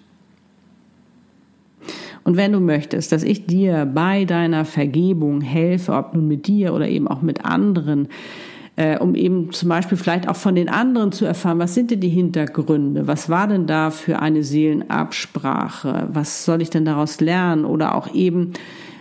Und 2.27 2.37
wenn 2.37 2.51
du 2.51 2.59
möchtest, 2.59 3.12
dass 3.12 3.23
ich 3.23 3.47
dir 3.47 3.87
bei 3.87 4.25
deiner 4.25 4.65
Vergebung 4.65 5.43
helfe, 5.43 5.93
ob 5.93 6.12
nun 6.12 6.27
mit 6.27 6.49
dir 6.49 6.75
oder 6.75 6.89
eben 6.89 7.07
auch 7.07 7.23
mit 7.23 7.45
anderen, 7.45 8.09
äh, 8.75 8.99
um 8.99 9.15
eben 9.15 9.53
zum 9.53 9.69
Beispiel 9.69 9.97
vielleicht 9.97 10.29
auch 10.29 10.35
von 10.35 10.57
den 10.57 10.69
anderen 10.69 11.12
zu 11.12 11.25
erfahren, 11.25 11.61
was 11.61 11.75
sind 11.75 11.93
denn 11.93 12.01
die 12.01 12.09
Hintergründe? 12.09 13.07
Was 13.07 13.29
war 13.29 13.47
denn 13.47 13.69
da 13.69 13.93
für 13.93 14.19
eine 14.19 14.43
Seelenabsprache? 14.43 16.09
Was 16.12 16.45
soll 16.45 16.62
ich 16.62 16.71
denn 16.71 16.85
daraus 16.85 17.21
lernen? 17.21 17.65
Oder 17.65 17.95
auch 17.95 18.12
eben 18.12 18.55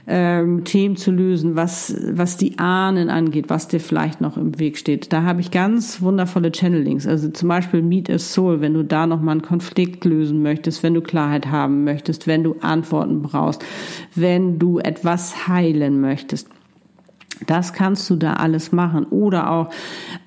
ähm, 0.07 0.63
Themen 0.63 0.95
zu 0.97 1.11
lösen, 1.11 1.55
was, 1.55 1.95
was 2.11 2.37
die 2.37 2.59
Ahnen 2.59 3.09
angeht, 3.09 3.45
was 3.49 3.67
dir 3.67 3.79
vielleicht 3.79 4.21
noch 4.21 4.37
im 4.37 4.59
Weg 4.59 4.77
steht. 4.77 5.11
Da 5.11 5.23
habe 5.23 5.41
ich 5.41 5.51
ganz 5.51 6.01
wundervolle 6.01 6.51
Channelings. 6.51 7.07
Also 7.07 7.29
zum 7.29 7.49
Beispiel 7.49 7.81
Meet 7.81 8.09
a 8.09 8.19
Soul, 8.19 8.61
wenn 8.61 8.73
du 8.73 8.83
da 8.83 9.07
nochmal 9.07 9.33
einen 9.33 9.41
Konflikt 9.41 10.05
lösen 10.05 10.43
möchtest, 10.43 10.83
wenn 10.83 10.93
du 10.93 11.01
Klarheit 11.01 11.47
haben 11.47 11.83
möchtest, 11.83 12.27
wenn 12.27 12.43
du 12.43 12.55
Antworten 12.61 13.21
brauchst, 13.21 13.65
wenn 14.13 14.59
du 14.59 14.79
etwas 14.79 15.47
heilen 15.47 16.01
möchtest. 16.01 16.49
Das 17.47 17.73
kannst 17.73 18.09
du 18.09 18.15
da 18.15 18.33
alles 18.33 18.71
machen. 18.71 19.05
Oder 19.05 19.51
auch, 19.51 19.69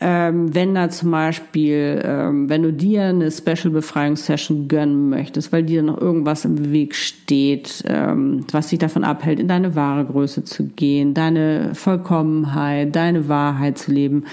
ähm, 0.01 0.55
wenn 0.55 0.75
da 0.75 0.91
zum 0.91 1.11
Beispiel, 1.11 2.03
ähm, 2.05 2.49
wenn 2.49 2.63
du 2.63 2.73
dir 2.73 3.05
eine 3.05 3.31
Special 3.31 3.71
Befreiungssession 3.71 4.69
gönnen 4.69 5.09
möchtest, 5.09 5.53
weil 5.53 5.63
dir 5.63 5.83
noch 5.83 6.01
irgendwas 6.01 6.45
im 6.45 6.73
Weg 6.73 6.95
steht, 6.95 7.85
ähm, 7.87 8.45
was 8.53 8.69
dich 8.69 8.79
davon 8.79 9.05
abhält, 9.05 9.41
in 9.41 9.49
deine 9.49 9.75
wahre 9.75 10.05
Größe 10.05 10.45
zu 10.45 10.65
gehen, 10.65 11.15
deine 11.15 11.75
Vollkommenheit, 11.75 12.95
deine 12.95 13.29
Wahrheit 13.29 13.79
zu 13.79 13.93
leben, 13.93 14.25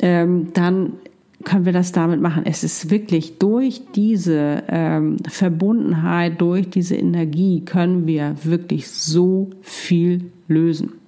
ähm, 0.00 0.48
dann 0.54 0.94
können 1.44 1.64
wir 1.64 1.72
das 1.72 1.92
damit 1.92 2.20
machen. 2.20 2.44
Es 2.44 2.64
ist 2.64 2.90
wirklich 2.90 3.38
durch 3.38 3.82
diese 3.94 4.62
ähm, 4.68 5.16
Verbundenheit, 5.26 6.40
durch 6.40 6.68
diese 6.68 6.96
Energie 6.96 7.62
können 7.64 8.06
wir 8.06 8.34
wirklich 8.44 8.88
so 8.88 9.50
viel 9.62 10.30
lösen. 10.48 10.99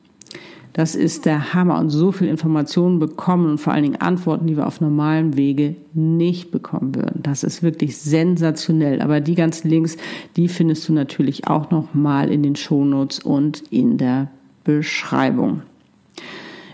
Das 0.72 0.94
ist 0.94 1.26
der 1.26 1.52
Hammer 1.52 1.78
und 1.78 1.90
so 1.90 2.12
viel 2.12 2.28
Informationen 2.28 2.98
bekommen 2.98 3.50
und 3.50 3.58
vor 3.58 3.74
allen 3.74 3.82
Dingen 3.82 4.00
Antworten, 4.00 4.46
die 4.46 4.56
wir 4.56 4.66
auf 4.66 4.80
normalem 4.80 5.37
Wege 5.37 5.76
nicht 5.92 6.50
bekommen 6.50 6.94
würden. 6.94 7.22
Das 7.22 7.44
ist 7.44 7.62
wirklich 7.62 7.98
sensationell. 7.98 9.02
Aber 9.02 9.20
die 9.20 9.35
ganzen 9.35 9.68
Links, 9.68 9.98
die 10.37 10.48
findest 10.48 10.88
du 10.88 10.94
natürlich 10.94 11.46
auch 11.46 11.70
noch 11.70 11.92
mal 11.92 12.30
in 12.30 12.42
den 12.42 12.56
Shownotes 12.56 13.18
und 13.18 13.62
in 13.70 13.98
der 13.98 14.30
Beschreibung. 14.64 15.62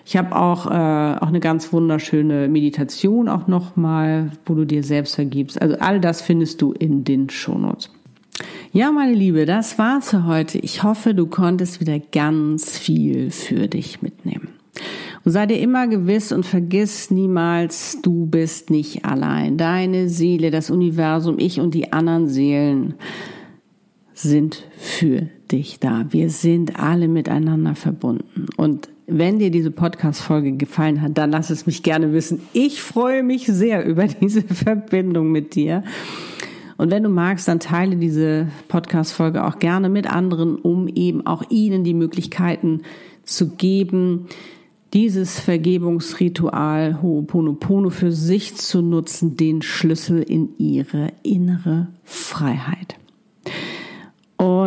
Ich 0.04 0.16
habe 0.16 0.34
auch, 0.34 0.66
äh, 0.66 1.18
auch 1.18 1.28
eine 1.28 1.40
ganz 1.40 1.72
wunderschöne 1.72 2.48
Meditation 2.48 3.28
auch 3.28 3.46
noch 3.46 3.76
mal, 3.76 4.30
wo 4.46 4.54
du 4.54 4.64
dir 4.64 4.82
selbst 4.82 5.16
vergibst. 5.16 5.60
Also 5.60 5.76
all 5.80 6.00
das 6.00 6.22
findest 6.22 6.62
du 6.62 6.72
in 6.72 7.04
den 7.04 7.28
Shownotes. 7.28 7.90
Ja, 8.72 8.92
meine 8.92 9.14
Liebe, 9.14 9.46
das 9.46 9.78
war's 9.78 10.10
für 10.10 10.26
heute. 10.26 10.58
Ich 10.58 10.82
hoffe, 10.82 11.14
du 11.14 11.26
konntest 11.26 11.80
wieder 11.80 11.98
ganz 11.98 12.78
viel 12.78 13.30
für 13.30 13.66
dich 13.66 14.02
mitnehmen. 14.02 14.48
Und 15.24 15.32
sei 15.32 15.46
dir 15.46 15.58
immer 15.58 15.88
gewiss 15.88 16.32
und 16.32 16.44
vergiss 16.44 17.10
niemals, 17.10 17.98
du 18.02 18.26
bist 18.26 18.68
nicht 18.68 19.06
allein. 19.06 19.56
Deine 19.56 20.10
Seele, 20.10 20.50
das 20.50 20.70
Universum, 20.70 21.38
ich 21.38 21.60
und 21.60 21.72
die 21.72 21.92
anderen 21.94 22.28
Seelen 22.28 22.94
sind 24.12 24.64
für 24.76 25.28
dich 25.50 25.80
da. 25.80 26.04
Wir 26.10 26.28
sind 26.28 26.78
alle 26.78 27.08
miteinander 27.08 27.74
verbunden. 27.74 28.48
Und 28.58 28.90
wenn 29.06 29.38
dir 29.38 29.50
diese 29.50 29.70
Podcast-Folge 29.70 30.52
gefallen 30.52 31.00
hat, 31.00 31.16
dann 31.16 31.30
lass 31.30 31.48
es 31.48 31.64
mich 31.64 31.82
gerne 31.82 32.12
wissen. 32.12 32.42
Ich 32.52 32.82
freue 32.82 33.22
mich 33.22 33.46
sehr 33.46 33.86
über 33.86 34.06
diese 34.06 34.42
Verbindung 34.46 35.32
mit 35.32 35.54
dir. 35.54 35.84
Und 36.78 36.92
wenn 36.92 37.02
du 37.02 37.08
magst, 37.10 37.48
dann 37.48 37.60
teile 37.60 37.96
diese 37.96 38.46
Podcast-Folge 38.68 39.44
auch 39.44 39.58
gerne 39.58 39.88
mit 39.88 40.10
anderen, 40.10 40.56
um 40.56 40.88
eben 40.88 41.26
auch 41.26 41.42
ihnen 41.50 41.82
die 41.84 41.92
Möglichkeiten 41.92 42.82
zu 43.24 43.50
geben, 43.50 44.28
dieses 44.94 45.38
Vergebungsritual 45.40 47.00
Ho'oponopono 47.02 47.90
für 47.90 48.12
sich 48.12 48.54
zu 48.54 48.80
nutzen, 48.80 49.36
den 49.36 49.60
Schlüssel 49.60 50.22
in 50.22 50.56
ihre 50.56 51.08
innere 51.22 51.88
Freiheit. 52.04 52.96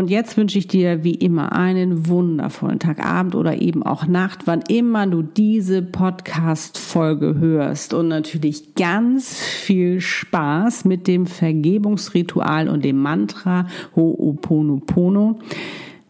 Und 0.02 0.10
jetzt 0.10 0.36
wünsche 0.36 0.58
ich 0.58 0.68
dir 0.68 1.04
wie 1.04 1.14
immer 1.14 1.52
einen 1.52 2.08
wundervollen 2.08 2.80
Tag, 2.80 3.06
Abend 3.06 3.36
oder 3.36 3.62
eben 3.62 3.84
auch 3.84 4.08
Nacht, 4.08 4.48
wann 4.48 4.64
immer 4.68 5.06
du 5.06 5.22
diese 5.22 5.84
Podcast-Folge 5.84 7.36
hörst. 7.38 7.94
Und 7.94 8.08
natürlich 8.08 8.74
ganz 8.74 9.38
viel 9.40 10.02
Spaß 10.02 10.86
mit 10.86 11.06
dem 11.06 11.28
Vergebungsritual 11.28 12.68
und 12.68 12.84
dem 12.84 12.98
Mantra 12.98 13.68
Ho'oponopono. 13.96 15.38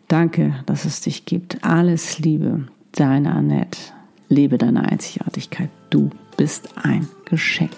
Danke, 0.08 0.56
dass 0.68 0.86
es 0.86 1.02
dich 1.02 1.26
gibt. 1.26 1.62
Alles 1.62 2.18
Liebe, 2.18 2.68
deine 2.94 3.34
Annette. 3.34 3.78
Lebe 4.30 4.58
deine 4.58 4.90
Einzigartigkeit. 4.90 5.70
Du 5.90 6.12
bist 6.38 6.70
ein 6.82 7.10
Geschenk. 7.26 7.76